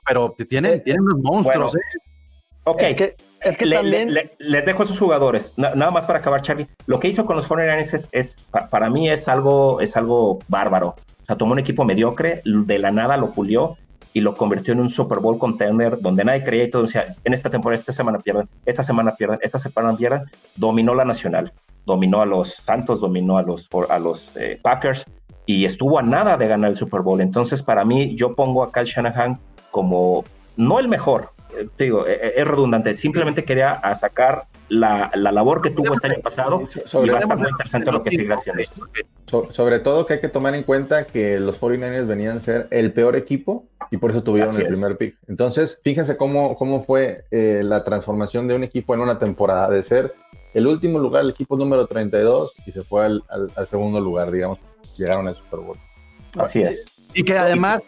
[0.08, 1.76] pero tienen, eh, tienen unos monstruos.
[1.76, 1.80] ¿eh?
[2.64, 4.14] Ok, que, es que también...
[4.38, 6.68] les dejo a esos jugadores, nada más para acabar, Charlie.
[6.86, 8.40] Lo que hizo con los 49 es,
[8.70, 10.90] para mí es algo, es algo bárbaro.
[10.90, 13.78] O sea, tomó un equipo mediocre, de la nada lo pulió
[14.14, 16.84] y lo convirtió en un Super Bowl contender donde nadie creía y todo.
[16.84, 20.24] O sea, en esta temporada, esta semana pierden, esta semana pierden, esta semana pierden.
[20.56, 21.54] Dominó la nacional,
[21.86, 25.06] dominó a los Santos, dominó a los, a los eh, Packers
[25.50, 27.22] y estuvo a nada de ganar el Super Bowl.
[27.22, 29.40] Entonces, para mí, yo pongo a Kyle Shanahan
[29.72, 30.24] como
[30.58, 31.32] no el mejor,
[31.76, 36.22] te digo, e, e, es redundante, simplemente quería sacar la, labor que tuvo este año
[36.22, 38.62] pasado sobre, y va a estar muy interesante lo que sigue haciendo.
[39.50, 42.94] sobre todo que hay que tomar en cuenta que los 49ers venían a ser el
[42.94, 45.18] peor equipo y por eso tuvieron el primer pick.
[45.28, 49.82] Entonces, fíjense cómo, cómo fue eh, la transformación de un equipo en una temporada, de
[49.82, 50.14] ser
[50.54, 53.24] el último lugar, el equipo número 32, y se fue al,
[53.56, 54.60] al segundo lugar, digamos,
[55.00, 55.78] llegaron al Super Bowl.
[56.38, 56.84] Así es.
[57.14, 57.82] Y que además,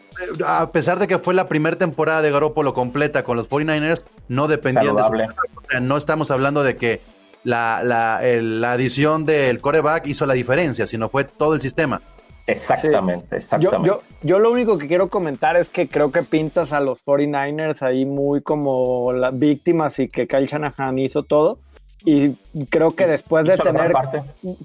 [0.45, 4.47] a pesar de que fue la primera temporada de Garoppolo completa con los 49ers, no
[4.47, 5.81] dependían de su...
[5.81, 7.01] no estamos hablando de que
[7.43, 12.01] la, la, la, adición del coreback hizo la diferencia, sino fue todo el sistema.
[12.47, 13.87] Exactamente, exactamente.
[13.87, 17.81] Yo, yo, lo único que quiero comentar es que creo que pintas a los 49ers
[17.83, 21.59] ahí muy como las víctimas y que Kyle Shanahan hizo todo.
[22.03, 22.35] Y
[22.69, 23.93] creo que después de tener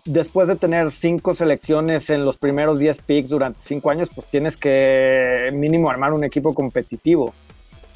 [0.04, 4.56] después de tener cinco selecciones en los primeros 10 picks durante cinco años, pues tienes
[4.56, 7.34] que mínimo armar un equipo competitivo.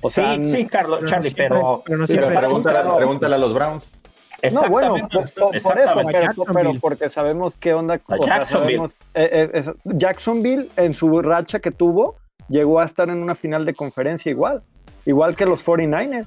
[0.03, 3.89] O sí, sea, sí, Carlos, Charlie, pero, pero, pregúntale, a los Browns.
[4.53, 8.01] No, bueno, por, eso, pero, porque sabemos qué onda.
[8.07, 8.85] O Jacksonville.
[9.13, 12.17] Eh, eh, Jacksonville, en su racha que tuvo,
[12.49, 14.63] llegó a estar en una final de conferencia igual,
[15.05, 16.27] igual que los 49ers.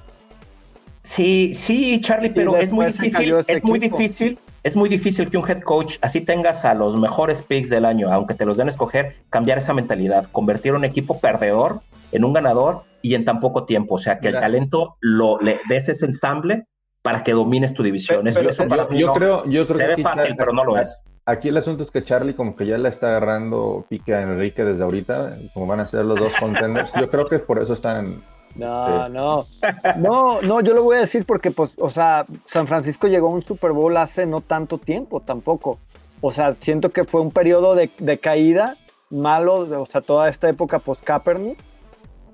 [1.04, 5.48] Sí, sí, Charlie, pero es muy difícil, es muy difícil, es muy difícil que un
[5.48, 8.70] head coach así tengas a los mejores picks del año, aunque te los den a
[8.70, 13.64] escoger, cambiar esa mentalidad, convertir un equipo perdedor en un ganador y en tan poco
[13.64, 13.96] tiempo.
[13.96, 16.66] O sea, que el talento lo le des ese ensamble
[17.02, 18.24] para que domines tu división.
[18.26, 21.02] yo, creo, yo creo se ve fácil, pero no lo es.
[21.26, 24.64] Aquí el asunto es que Charlie como que ya le está agarrando pique a Enrique
[24.64, 26.92] desde ahorita, como van a ser los dos contenders.
[26.98, 28.22] Yo creo que por eso están
[28.54, 29.46] no, este, no.
[30.00, 33.30] No, no, yo lo voy a decir porque, pues, o sea, San Francisco llegó a
[33.30, 35.78] un Super Bowl hace no tanto tiempo tampoco.
[36.20, 38.76] O sea, siento que fue un periodo de, de caída
[39.10, 41.58] malo, o sea, toda esta época post-Kaepernick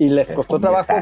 [0.00, 0.94] y les costó trabajo,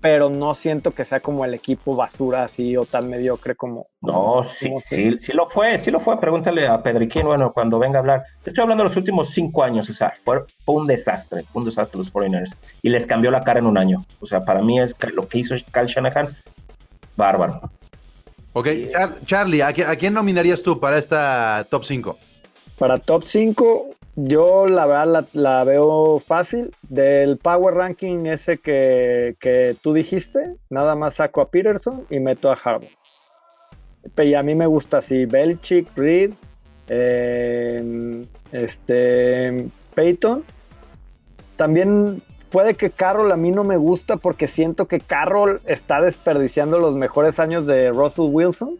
[0.00, 3.88] pero, no siento que sea como el equipo basura así o tan mediocre como.
[4.00, 6.20] No, sí, sí, sí lo fue, sí lo fue.
[6.20, 8.22] Pregúntale a Pedriquín, bueno, cuando venga a hablar.
[8.44, 12.12] Estoy hablando de los últimos cinco años, o sea, fue, un desastre, un desastre los
[12.12, 14.06] Foreigners y les cambió la cara en un año.
[14.20, 16.36] O sea, para mí es lo que hizo Kyle Shanahan,
[17.16, 17.60] bárbaro.
[18.52, 18.68] Ok,
[19.24, 22.18] Charlie, ¿a, quién nominarías tú para esta top 5?
[22.78, 23.90] Para top 5,
[24.20, 26.74] yo la verdad la, veo fácil.
[26.88, 32.54] Del Power Ranking ese que, tú dijiste, nada más saco a Peterson y meto a
[32.54, 32.88] Harbaugh.
[34.16, 36.32] Y a mí me gusta así, Belichick, Reed,
[36.88, 40.42] eh, este, Peyton.
[41.56, 46.78] También puede que Carroll a mí no me gusta porque siento que Carroll está desperdiciando
[46.80, 48.78] los mejores años de Russell Wilson.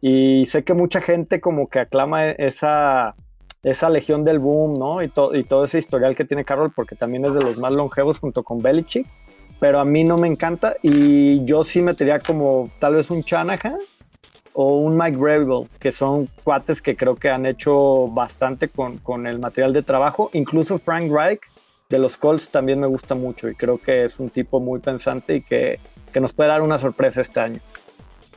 [0.00, 3.14] Y sé que mucha gente como que aclama esa
[3.62, 5.02] esa legión del boom, ¿no?
[5.02, 8.18] Y, y todo ese historial que tiene Carroll, porque también es de los más longevos
[8.18, 9.06] junto con Belichick,
[9.60, 13.78] pero a mí no me encanta y yo sí metería como tal vez un Chanahan
[14.54, 19.26] o un Mike Vrabel, que son cuates que creo que han hecho bastante con, con
[19.26, 20.30] el material de trabajo.
[20.32, 21.40] Incluso Frank Reich
[21.88, 25.36] de los Colts también me gusta mucho y creo que es un tipo muy pensante
[25.36, 25.78] y que,
[26.12, 27.60] que nos puede dar una sorpresa este año.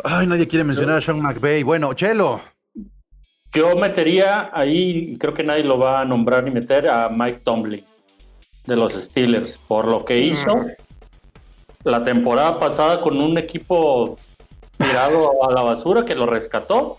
[0.03, 1.63] Ay, nadie quiere mencionar a Sean McVay.
[1.63, 2.41] Bueno, Chelo,
[3.55, 7.41] yo metería ahí, y creo que nadie lo va a nombrar ni meter, a Mike
[7.43, 7.83] Tomlin
[8.65, 10.67] de los Steelers, por lo que hizo mm.
[11.83, 14.17] la temporada pasada con un equipo
[14.77, 16.97] tirado a la basura que lo rescató.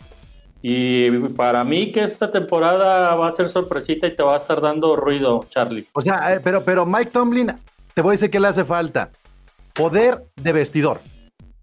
[0.63, 4.61] Y para mí que esta temporada va a ser sorpresita y te va a estar
[4.61, 5.87] dando ruido, Charlie.
[5.93, 7.53] O sea, eh, pero, pero Mike Tomlin,
[7.95, 9.11] te voy a decir que le hace falta
[9.75, 11.01] poder de vestidor.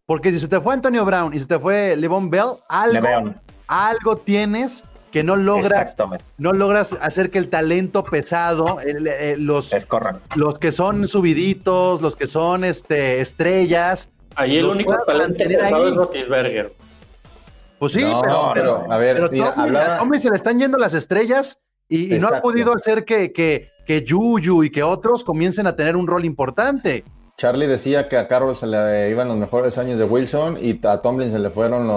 [0.06, 3.34] Porque si se te fue Antonio Brown y se te fue Levon Bell, algo,
[3.68, 5.96] algo tienes que no logras,
[6.40, 9.72] no logras hacer que el talento pesado, eh, los,
[10.34, 14.12] los que son subiditos, los que son este, estrellas.
[14.36, 16.74] Ahí el único talento pesado es Rotisberger.
[17.78, 19.22] Pues sí, pero, pero, a ver,
[20.00, 24.02] hombre, se le están yendo las estrellas y, no ha podido hacer que, que, que
[24.02, 27.04] Yuyu y que otros comiencen a tener un rol importante.
[27.38, 31.02] Charlie decía que a Carroll se le iban los mejores años de Wilson y a
[31.02, 31.90] Tomlin se le fueron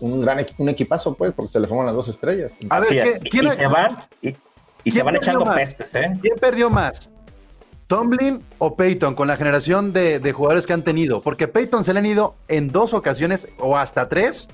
[0.00, 2.52] un gran un equipazo, pues, porque se le fueron las dos estrellas.
[2.70, 4.04] A ver, ¿quién, y se van,
[4.84, 6.12] y, se van echando pestes, ¿eh?
[6.22, 7.10] ¿Quién perdió más?
[7.88, 11.22] ¿Tomlin o Peyton con la generación de, jugadores que han tenido?
[11.22, 14.48] Porque Peyton se le han ido en dos ocasiones o hasta tres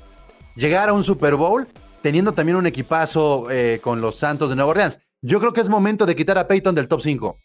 [0.56, 1.66] llegar a un Super Bowl
[2.02, 4.98] teniendo también un equipazo eh, con los Santos de Nueva Orleans.
[5.22, 7.38] Yo creo que es momento de quitar a Peyton del top 5.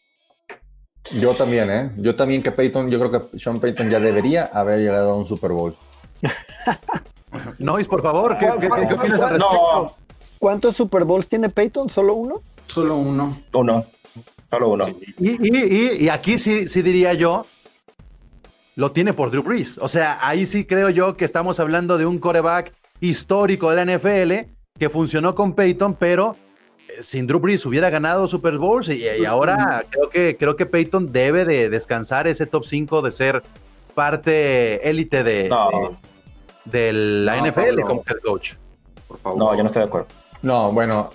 [1.14, 1.92] Yo también, ¿eh?
[1.98, 5.26] Yo también que Peyton, yo creo que Sean Payton ya debería haber llegado a un
[5.26, 5.76] Super Bowl.
[7.60, 9.96] Nois, por favor, ¿qué, opinas al respecto?
[10.40, 11.90] ¿Cuántos Super Bowls tiene Peyton?
[11.90, 12.42] ¿Solo uno?
[12.68, 13.38] Solo uno.
[13.54, 13.86] Uno.
[14.50, 14.86] Solo uno.
[15.20, 17.46] Y, aquí sí, sí diría yo,
[18.76, 19.78] lo tiene por Drew Brees.
[19.80, 23.98] O sea, ahí sí creo yo que estamos hablando de un coreback histórico de la
[23.98, 26.36] NFL que funcionó con Peyton, pero
[27.02, 31.46] sin Drew Brees hubiera ganado Super Bowls y, ahora creo que, creo que Peyton debe
[31.46, 33.44] de descansar ese top 5 de ser
[33.94, 35.50] parte élite de,
[36.66, 38.54] de, la NFL como head coach.
[39.08, 39.40] Por favor.
[39.40, 40.08] No, yo no estoy de acuerdo.
[40.44, 41.10] No, bueno,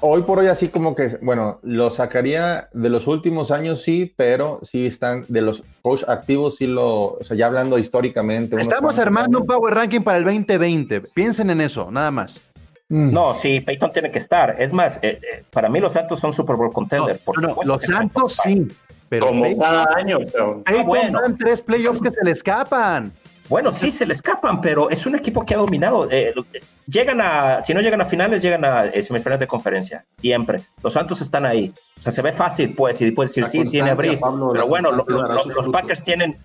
[0.00, 4.58] hoy por hoy así como que, bueno, lo sacaría de los últimos años, sí, pero
[4.62, 8.56] sí están de los coach activos, sí lo, o sea, ya hablando históricamente.
[8.56, 12.42] Estamos armando un Power Ranking para el 2020, piensen en eso, nada más.
[12.88, 13.12] Mm.
[13.12, 14.60] No, sí, Peyton tiene que estar.
[14.60, 17.20] Es más, eh, eh, para mí los Santos son Super Bowl contender.
[17.40, 18.68] No, los Santos sí,
[19.08, 20.18] pero como cada año.
[20.32, 20.62] Pero...
[20.64, 23.12] Peyton ah, tres playoffs que se le escapan.
[23.48, 26.08] Bueno, sí, se le escapan, pero es un equipo que ha dominado.
[26.10, 26.34] Eh,
[26.86, 30.62] llegan a, si no llegan a finales, llegan a semifinales de conferencia, siempre.
[30.82, 31.72] Los Santos están ahí.
[31.98, 34.22] O sea, se ve fácil, pues, y puedes decir, sí, tiene Brice.
[34.52, 36.38] Pero bueno, los Packers tienen,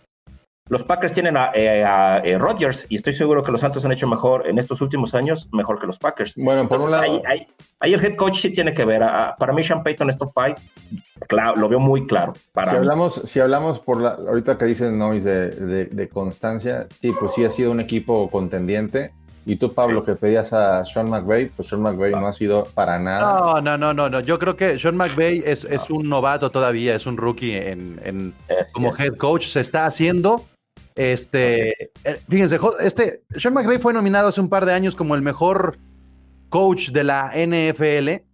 [0.69, 1.83] los Packers tienen a, eh,
[2.23, 5.49] eh, Rodgers y estoy seguro que los Santos han hecho mejor en estos últimos años,
[5.51, 6.35] mejor que los Packers.
[6.37, 7.21] Bueno, por un lado.
[7.25, 7.47] Ahí,
[7.81, 9.01] el head coach sí tiene que ver.
[9.39, 10.57] para mí, Sean Payton, esto fight,
[11.27, 12.33] claro, lo veo muy claro.
[12.33, 17.33] si, hablamos, si hablamos por la, ahorita que dices Noise de, de, constancia, sí, pues
[17.33, 19.11] sí ha sido un equipo contendiente.
[19.45, 22.99] Y tú, Pablo, que pedías a Sean McVay, pues Sean McVay no ha sido para
[22.99, 23.39] nada.
[23.39, 24.19] No, no, no, no, no.
[24.19, 28.35] Yo creo que Sean McVay es, es un novato todavía, es un rookie en, en-
[28.47, 29.47] Es como head coach.
[29.47, 30.45] Se está haciendo.
[30.99, 35.21] Este, eh, fíjense, este, Sean McVay fue nominado hace un par de años como el
[35.21, 35.77] mejor
[36.49, 38.25] coach de la NFL.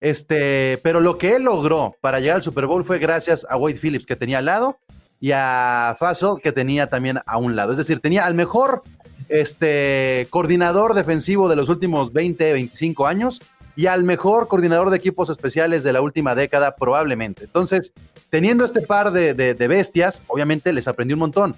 [0.00, 3.78] Este, pero lo que él logró para llegar al Super Bowl fue gracias a Wade
[3.80, 4.78] Phillips, que tenía al lado,
[5.20, 7.70] y a Fassel, que tenía también a un lado.
[7.70, 8.82] Es decir, tenía al mejor
[9.28, 13.40] este, coordinador defensivo de los últimos 20, 25 años
[13.76, 17.44] y al mejor coordinador de equipos especiales de la última década, probablemente.
[17.44, 17.92] Entonces,
[18.30, 21.54] teniendo este par de, de- de bestias, obviamente les aprendió un montón.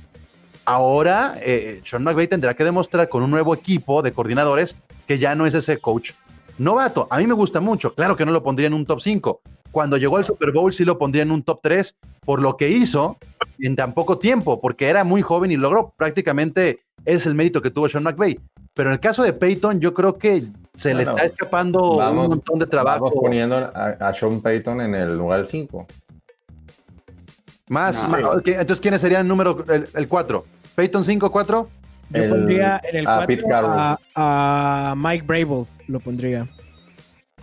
[0.65, 5.35] Ahora, eh, Sean McVay tendrá que demostrar con un nuevo equipo de coordinadores que ya
[5.35, 6.13] no es ese coach
[6.59, 7.09] novato.
[7.11, 7.95] A mí me gusta mucho.
[7.95, 9.41] Claro que no lo pondría en un top 5.
[9.73, 12.69] Cuando llegó al Super Bowl sí lo pondría en un top 3 por lo que
[12.69, 13.17] hizo
[13.59, 17.71] en tan poco tiempo, porque era muy joven y logró prácticamente, es el mérito que
[17.71, 18.39] tuvo Sean McVay.
[18.75, 20.45] Pero en el caso de Peyton, yo creo que
[20.75, 23.05] se le está escapando vamos- un montón de trabajo.
[23.07, 25.87] Vamos poniendo a, a Sean Payton en el lugar 5.
[27.73, 28.11] Más, No.
[28.11, 29.65] más- ok, entonces, ¿quiénes serían el número,
[29.95, 30.45] el 4?
[30.75, 31.71] ¿Peyton 5, 4?
[32.11, 33.73] Yo El- pondría en el a 4 Pete Carroll.
[33.75, 36.47] a, a Mike Brable, lo pondría.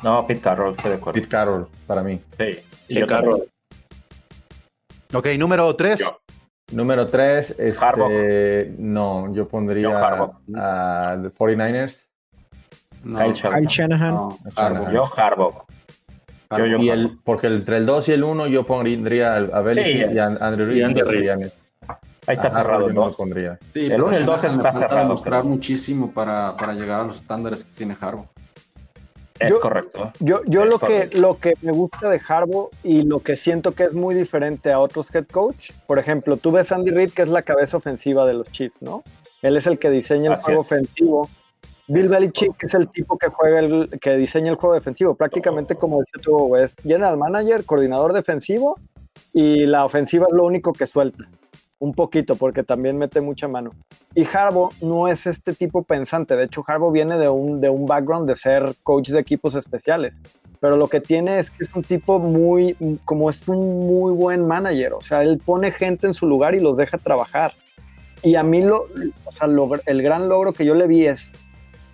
[0.03, 1.13] No, Pete Carroll, estoy de acuerdo.
[1.19, 2.21] Pete Carroll, para mí.
[2.37, 3.43] Sí, Sí, yo Carroll.
[5.15, 5.99] Ok, número 3.
[6.01, 6.19] Yo.
[6.73, 8.11] Número 3, Harbaugh.
[8.11, 10.35] este, no, yo pondría Harbaugh.
[10.55, 12.05] a The 49ers.
[13.03, 13.61] No, Kyle Shanahan.
[13.65, 14.13] Kyle Shanahan.
[14.13, 14.75] no, Shanahan.
[14.77, 14.91] Harbaugh.
[14.93, 15.65] Yo Harbaugh.
[16.57, 20.09] Yo, yo Y el, porque entre el 2 y el 1 yo pondría a Belichick
[20.09, 20.67] Sí, y a Andrew.
[20.67, 21.45] Sirianni.
[22.25, 23.15] Ahí está cerrado el 2.
[23.15, 23.59] pondría.
[23.73, 25.51] Sí, El pero uno y el dos Shanahan está cerrado, demostrar creo.
[25.51, 28.25] muchísimo para, para llegar a los estándares que tiene Harbaugh.
[29.39, 30.11] Es Yo- correcto.
[30.19, 33.73] Yo, yo Es lo, que, lo que me gusta de Harbaugh y lo que siento
[33.73, 37.11] que es muy diferente a otros head coach, por ejemplo, tú ves a Andy Reid,
[37.11, 39.03] que es la cabeza ofensiva de los Chiefs, ¿no?
[39.41, 40.67] Él es el que diseña el Así juego es.
[40.67, 41.29] ofensivo.
[41.89, 45.99] Bill Belichick es el tipo que juega el, que diseña el juego defensivo, prácticamente como
[45.99, 48.77] decía tú, es general manager, coordinador defensivo
[49.33, 51.25] y la ofensiva es lo único que suelta.
[51.81, 53.71] Un poquito, porque también mete mucha mano.
[54.13, 56.35] Y Harbaugh no es este tipo pensante.
[56.35, 60.13] De hecho, Harbaugh viene de un, de un background de ser coach de equipos especiales.
[60.59, 62.75] Pero lo que tiene es que es un tipo muy,
[63.05, 64.91] como es un muy buen manager.
[64.93, 67.53] O sea, él pone gente en su lugar y los deja trabajar.
[68.23, 68.87] Y a mí lo,
[69.23, 71.31] o sea, lo- el gran logro que yo le vi es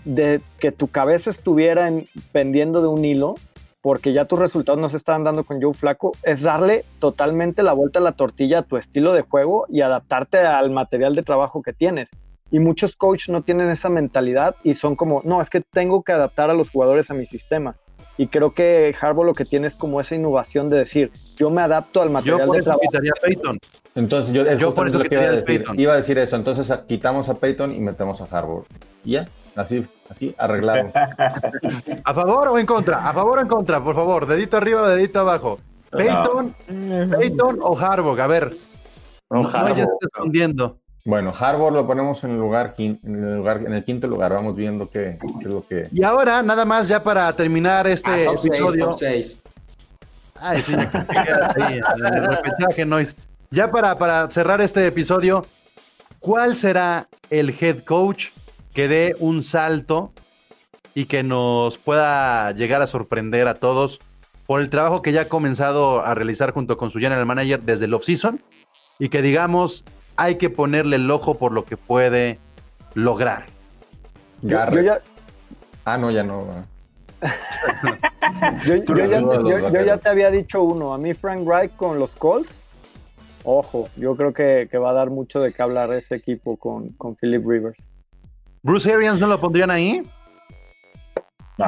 [0.06, 3.36] de que tu cabeza estuviera en- pendiendo de un hilo,
[3.82, 7.74] porque ya tus resultados no se estaban dando con Joe Flaco, es darle totalmente la
[7.74, 11.62] vuelta a la tortilla a tu estilo de juego y adaptarte al material de trabajo
[11.62, 12.10] que tienes.
[12.52, 16.14] Y muchos coaches no tienen esa mentalidad y son como, no, es que tengo que
[16.14, 17.76] adaptar a los jugadores a mi sistema.
[18.18, 21.62] Y creo que Harbaugh lo que tiene es como esa innovación de decir, yo me
[21.62, 22.82] adapto al Yo material por de eso trabajo.
[22.82, 23.60] quitaría a Peyton.
[23.96, 25.44] Entonces yo, Yo por eso lo que iba a decir.
[25.46, 25.80] Peyton.
[25.80, 26.36] Iba a decir eso.
[26.38, 28.64] Entonces quitamos a Peyton y metemos a Harbaugh.
[29.04, 30.92] Y ya, así, así arreglado.
[32.04, 33.08] ¿A favor o en contra?
[33.10, 33.84] ¿A favor o en contra?
[33.84, 35.60] Por favor, dedito arriba o dedito abajo.
[35.92, 36.54] ¿Peyton,
[37.20, 38.20] Peyton o Harbaugh?
[38.20, 38.56] A ver,
[39.30, 39.80] No, no ya Harbaugh.
[39.80, 40.80] está escondiendo.
[41.06, 44.34] bueno, Harbaugh lo ponemos en el lugar, en el lugar, en el quinto lugar.
[44.34, 45.88] Vamos viendo qué, qué es lo que.
[45.92, 48.86] Y ahora, nada más ya para terminar este Ah, top seis, episodio.
[48.88, 49.42] top seis.
[50.38, 53.16] Ay, sí, ya ahí, el repechaje, Nois.
[53.52, 55.46] Ya para, para cerrar este episodio,
[56.20, 58.28] ¿cuál será el head coach
[58.76, 60.12] que dé un salto
[60.94, 64.00] y que nos pueda llegar a sorprender a todos
[64.46, 67.86] por el trabajo que ya ha comenzado a realizar junto con su general manager desde
[67.86, 68.42] el off-season
[69.00, 69.84] y que digamos
[70.18, 72.38] hay que ponerle el ojo por lo que puede
[72.94, 73.46] lograr?
[74.42, 75.02] Yo, ya,
[75.86, 76.46] Ah, no, ya no.
[78.66, 80.94] Yo, yo ya, yo- ya te había dicho uno.
[80.94, 82.52] A mí Frank Reich con los Colts.
[83.44, 86.90] Ojo, yo creo que, que va a dar mucho de qué hablar ese equipo con,
[86.94, 87.88] con Philip Rivers.
[88.66, 90.02] ¿Bruce Arians no lo pondrían ahí?
[91.60, 91.68] No.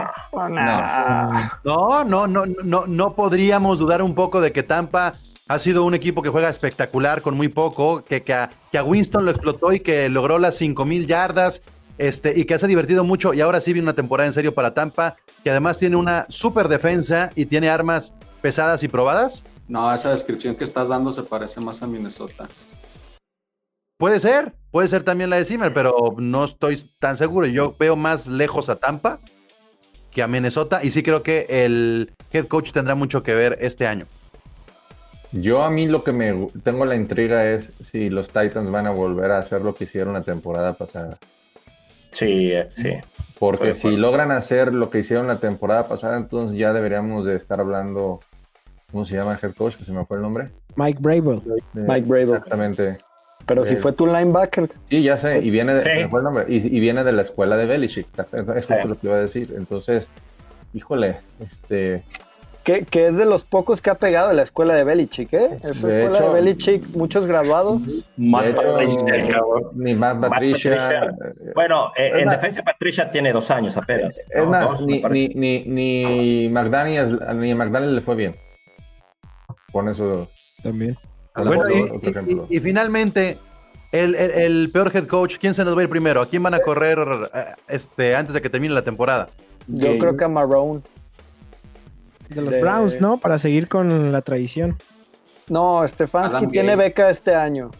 [1.63, 5.13] No, no, no, no, no podríamos dudar un poco de que Tampa
[5.47, 8.83] ha sido un equipo que juega espectacular con muy poco, que, que, a, que a
[8.83, 11.61] Winston lo explotó y que logró las 5000 yardas,
[11.99, 13.31] este, y que se ha divertido mucho.
[13.35, 16.67] Y ahora sí viene una temporada en serio para Tampa, que además tiene una super
[16.67, 19.45] defensa y tiene armas pesadas y probadas.
[19.67, 22.49] No, esa descripción que estás dando se parece más a Minnesota.
[23.97, 27.47] Puede ser, puede ser también la de Zimmer, pero no estoy tan seguro.
[27.47, 29.19] Yo veo más lejos a Tampa
[30.11, 33.87] que a Minnesota, y sí creo que el head coach tendrá mucho que ver este
[33.87, 34.05] año.
[35.31, 38.91] Yo a mí lo que me tengo la intriga es si los Titans van a
[38.91, 41.17] volver a hacer lo que hicieron la temporada pasada.
[42.11, 42.91] Sí, eh, sí.
[43.37, 47.59] Porque si logran hacer lo que hicieron la temporada pasada, entonces ya deberíamos de estar
[47.59, 48.19] hablando,
[48.91, 49.75] ¿cómo se llama el head coach?
[49.75, 50.49] Que se me fue el nombre.
[50.75, 51.41] Mike Brable.
[51.73, 52.21] De- Mike Vrabel.
[52.29, 52.97] Exactamente.
[53.47, 54.69] Pero si Eh, fue tu linebacker.
[54.89, 55.89] Sí, ya sé, y viene de, Sí.
[55.89, 58.75] se me fue el nombre, y, y viene de la escuela de Belichick, es justo
[58.81, 58.87] Sí.
[58.87, 59.53] lo que iba a decir.
[59.57, 60.09] Entonces,
[60.73, 62.03] híjole, este,
[62.63, 65.57] Que, que es de los pocos que ha pegado en la escuela de Belichick, ¿eh?
[65.63, 67.79] Esa De escuela hecho- de Belichick, muchos graduados.
[68.17, 69.63] Matt de hecho, Patricia, cabrón.
[69.75, 74.17] ni Matt Matt Patricia, eh, Bueno, eh, en más- defensa Patricia tiene dos años apenas.
[74.17, 74.47] es ¿no?
[74.47, 78.35] más, Dos, ni, ni, ni, ni McDaniels, ni McDaniels le fue bien.
[79.71, 80.27] Con eso,
[80.61, 80.97] También.
[81.43, 82.47] Bueno, y, otro ejemplo.
[82.49, 83.39] y- y finalmente,
[83.91, 86.21] el, el- el peor head coach, ¿quién se nos va a ir primero?
[86.21, 86.97] ¿A quién van a correr
[87.33, 89.29] eh, este, antes de que termine la temporada?
[89.67, 90.81] Yo creo que a Marrone.
[92.29, 93.17] De los De- Browns, ¿no?
[93.19, 94.77] Para seguir con la tradición.
[95.49, 97.71] No, Stefanski Adam tiene beca este año.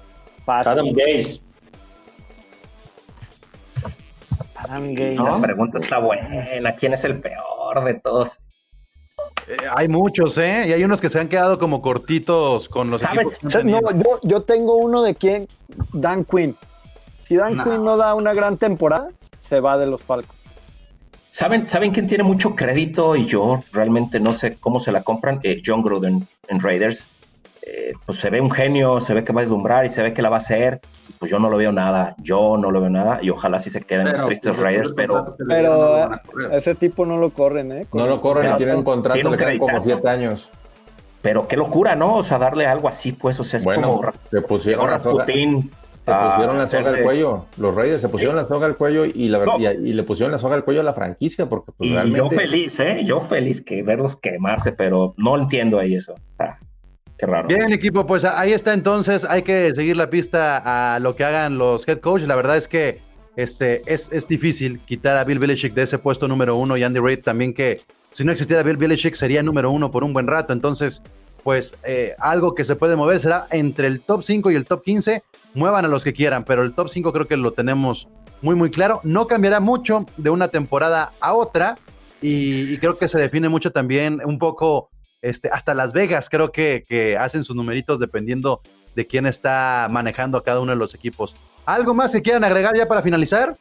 [0.46, 0.72] Fácil.
[0.72, 1.42] Adam Gaze.
[4.56, 5.16] Adam Gase.
[5.16, 6.76] La pregunta está buena.
[6.78, 8.40] ¿Quién es el peor de todos?
[9.48, 10.66] Eh, hay muchos, ¿eh?
[10.68, 13.34] Y hay unos que se han quedado como cortitos con los ¿Sabes?
[13.42, 13.64] equipos.
[13.66, 15.48] no, yo, yo tengo uno de quién,
[15.94, 16.56] Dan Quinn.
[17.28, 17.64] Si Dan No.
[17.64, 19.10] Quinn no da una gran temporada,
[19.42, 20.34] se va de los Falcons.
[21.30, 23.16] ¿Saben, ¿Saben quién tiene mucho crédito?
[23.16, 25.40] Y yo realmente no sé cómo se la compran.
[25.44, 27.10] Eh, John Gruden en Raiders.
[27.62, 30.14] Eh, pues se ve un genio, se ve que va a deslumbrar y se ve
[30.14, 30.80] que la va a hacer.
[31.20, 32.16] Pues yo no lo veo nada.
[32.20, 33.20] Yo no lo veo nada.
[33.22, 34.94] Y ojalá sí se queden los tristes pues, Raiders.
[34.96, 37.88] Pero que no a ese tipo no lo corren, ¿eh?
[37.94, 40.50] No lo corren Pero y tienen un contrato, tiene un le quedan como siete años.
[41.22, 42.16] Pero qué locura, ¿no?
[42.16, 44.90] O sea, darle algo así, pues, o sea, es Bueno, como se pusieron
[46.08, 47.46] se pusieron la soga al cuello.
[47.58, 49.60] Los Raiders se pusieron la soga al cuello y, la, No.
[49.60, 52.00] y, y le pusieron la soga al cuello a la franquicia porque pues Y yo
[52.00, 53.02] realmente feliz, ¿eh?
[53.04, 56.16] Yo feliz que verlos quemarse, pero no entiendo ahí eso.
[56.40, 56.58] Ah,
[57.18, 57.48] qué raro.
[57.48, 59.26] Bien, equipo, pues ahí está entonces.
[59.26, 62.24] Hay que seguir la pista a lo que hagan los head coach.
[62.24, 63.02] La verdad es que
[63.36, 67.00] este, es, es difícil quitar a Bill Belichick de ese puesto número uno y Andy
[67.00, 70.54] Reid también que si no existiera Bill Belichick sería número uno por un buen rato.
[70.54, 71.04] Entonces,
[71.44, 74.84] pues eh, algo que se puede mover será entre el top 5 y el top
[74.84, 75.24] 15.
[75.54, 78.08] Muevan a los que quieran, pero el top 5 creo que lo tenemos
[78.42, 79.02] muy, muy claro.
[79.04, 81.78] No cambiará mucho de una temporada a otra
[82.22, 84.90] y, y creo que se define mucho también un poco,
[85.22, 88.62] este, hasta Las Vegas creo que, que hacen sus numeritos dependiendo
[88.96, 91.36] de quién está manejando a cada uno de los equipos.
[91.66, 93.56] ¿Algo más que quieran agregar ya para finalizar?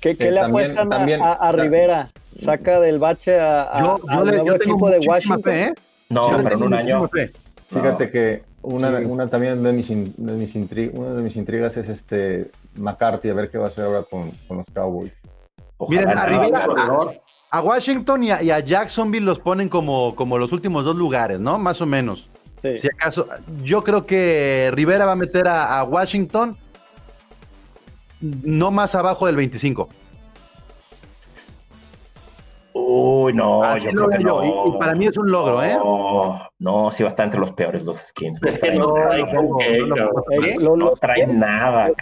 [0.00, 2.10] ¿Qué, qué Eh, le también- apuestan a- también- a, a Rivera?
[2.42, 5.42] Saca del bache a, a- Yo, yo le- nuevo yo tengo equipo de Washington.
[5.42, 5.74] fe, ¿eh?
[6.10, 6.98] No, Yo pero en un año.
[7.00, 7.10] no.
[7.70, 9.04] Fíjate que una, Sí.
[9.06, 13.30] una también de mis, in- de mis intri- una de mis intrigas es este McCarthy,
[13.30, 15.12] a ver qué va a hacer ahora con, con los Cowboys.
[15.78, 17.20] Ojalá Miren, a Rivera- corredor.
[17.50, 21.38] A Washington y a, y a Jacksonville los ponen como, como los últimos dos lugares,
[21.40, 21.58] ¿no?
[21.58, 22.28] Más o menos.
[22.62, 22.76] Sí.
[22.78, 23.28] Si acaso,
[23.62, 26.56] yo creo que Rivera va a meter a, a Washington
[28.20, 29.88] no más abajo del 25.
[32.72, 34.66] Uy, no, Así yo lo creo que veo yo, no.
[34.66, 35.74] y- y para mí es un logro, ¿eh?
[35.76, 38.40] No, no, sí va a estar entre los peores los skins.
[38.42, 38.92] No Es que no.
[39.60, 41.88] Eh, no los- traen nada.
[41.88, 41.96] los-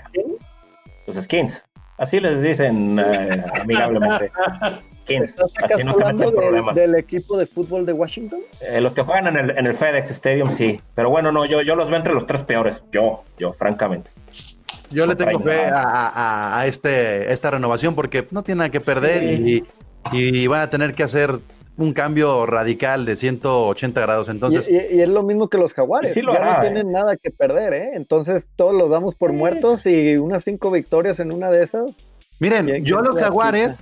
[1.17, 1.69] Los skins.
[1.99, 4.33] Así les dicen eh, amigablemente.
[5.09, 6.75] ¿Estás Así acaso no te metes en hablando del, problemas.
[6.75, 8.41] del equipo de fútbol de Washington?
[8.61, 10.81] Eh, los que juegan en el, en el FedEx Stadium, sí.
[10.95, 12.83] Pero bueno, no, yo, yo los veo entre los tres peores.
[12.93, 14.11] Yo, yo, francamente.
[14.91, 18.81] Yo le tengo fe a, a- a este, esta renovación porque no tiene nada que
[18.81, 19.65] perder Sí.
[20.13, 21.35] y, y van a tener que hacer
[21.77, 24.29] un cambio radical de 180 grados.
[24.29, 26.13] Entonces, y, y- y es lo mismo que los jaguares.
[26.15, 27.91] Sí lo ya hará, no tienen nada que perder, ¿eh?
[27.95, 31.87] Entonces todos los damos por muertos y unas cinco victorias en una de esas.
[32.39, 33.73] miren, ¿quién- yo a los jaguares?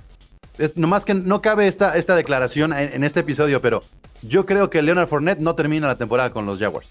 [0.57, 3.83] Es- nomás que no cabe esta, esta declaración en, en este episodio, pero
[4.21, 6.89] yo creo que Leonard Fournette no termina la temporada con los Jaguars.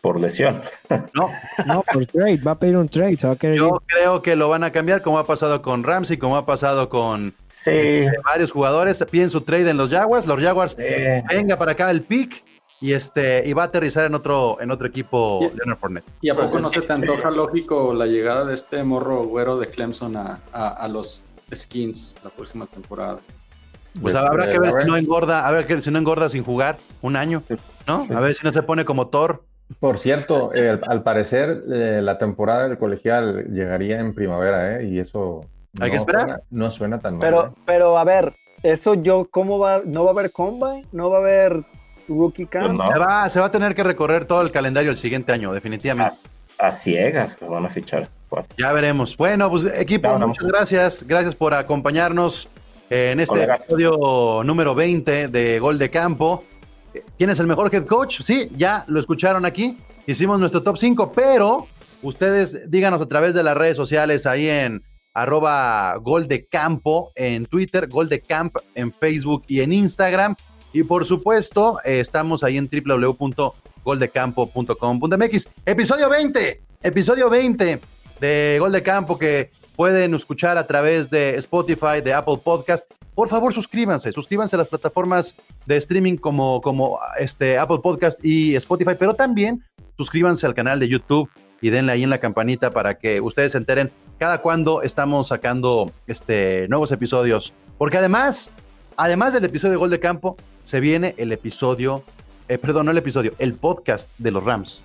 [0.00, 0.62] Por lesión.
[1.14, 1.30] No,
[1.66, 2.36] No, por trade.
[2.38, 3.16] Va a pedir un trade.
[3.16, 3.60] Se va a querer ir.
[3.62, 6.88] yo creo que lo van a cambiar como ha pasado con Ramsey, como ha pasado
[6.88, 7.70] con Sí.
[7.72, 9.04] eh, varios jugadores.
[9.10, 12.44] Piden su trade en los Jaguars, los Jaguars Eh, venga para acá el pick
[12.80, 16.04] y este y va a aterrizar en otro en otro equipo Y- Leonard Fournette.
[16.20, 19.24] ¿Y a Pues poco no que- se te antoja lógico la llegada de este morro
[19.24, 21.24] güero de Clemson a, a- a los
[21.54, 23.18] skins la próxima temporada?
[24.00, 26.28] Pues De- habrá de que ver si no engorda, a ver que si no engorda
[26.28, 27.42] sin jugar un año,
[27.86, 28.06] ¿no?
[28.14, 29.44] A ver si no se pone como Thor.
[29.80, 34.86] Por cierto, eh, al, parecer eh, la temporada del colegial llegaría en primavera, ¿eh?
[34.86, 35.40] Y eso
[35.80, 36.22] Hay que esperar.
[36.22, 37.20] suena- no suena tan mal.
[37.20, 37.50] Pero, ¿eh?
[37.64, 39.82] pero a ver, eso yo, ¿cómo va?
[39.84, 40.84] ¿No va a haber combine?
[40.92, 41.64] ¿No va a haber
[42.06, 42.78] rookie pues camp?
[42.78, 45.50] no, Se va, se va a tener que recorrer todo el calendario el siguiente año,
[45.50, 46.14] a, definitivamente.
[46.58, 48.08] a ciegas que van a fichar.
[48.56, 49.16] Ya veremos.
[49.16, 51.04] Bueno, pues equipo, muchas gracias.
[51.06, 52.48] Gracias por acompañarnos
[52.90, 56.44] eh, en este episodio número 20 de Gol de Campo.
[57.18, 58.20] ¿Quién es el mejor head coach?
[58.22, 59.76] Sí, ya lo escucharon aquí.
[60.06, 61.66] Hicimos nuestro top 5, pero
[62.02, 64.82] ustedes díganos a través de las redes sociales ahí en
[65.14, 70.36] arroba Gol de Campo en Twitter, Gol de Camp en Facebook y en Instagram.
[70.72, 72.68] Y por supuesto, eh, estamos ahí en
[73.84, 75.48] goldecampo.com.mx.
[75.64, 82.00] Episodio 20, episodio 20 de Gol de Campo que pueden escuchar a través de Spotify,
[82.02, 82.90] de Apple Podcast.
[83.14, 85.34] Por favor, suscríbanse, suscríbanse a las plataformas
[85.66, 89.62] de streaming como, como este, Apple Podcast y Spotify, pero también
[89.96, 93.58] suscríbanse al canal de YouTube y denle ahí en la campanita para que ustedes se
[93.58, 97.52] enteren cada cuando estamos sacando este, nuevos episodios.
[97.78, 98.50] Porque además,
[98.96, 102.02] además del episodio de Gol de Campo, se viene el episodio,
[102.48, 104.82] eh, perdón, no el episodio, el podcast de los Rams.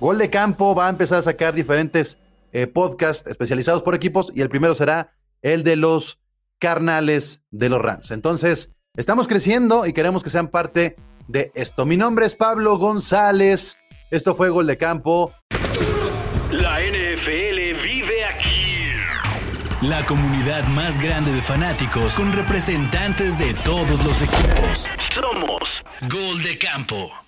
[0.00, 2.18] Gol de Campo va a empezar a sacar diferentes
[2.52, 6.20] eh, podcasts especializados por equipos y el primero será el de los
[6.58, 8.10] carnales de los Rams.
[8.10, 10.96] Entonces, estamos creciendo y queremos que sean parte
[11.28, 11.86] de esto.
[11.86, 13.78] Mi nombre es Pablo González.
[14.10, 15.32] Esto fue Gol de Campo.
[16.50, 18.62] La NFL vive aquí.
[19.80, 24.86] La comunidad más grande de fanáticos con representantes de todos los equipos.
[25.12, 27.21] Somos Gol de Campo.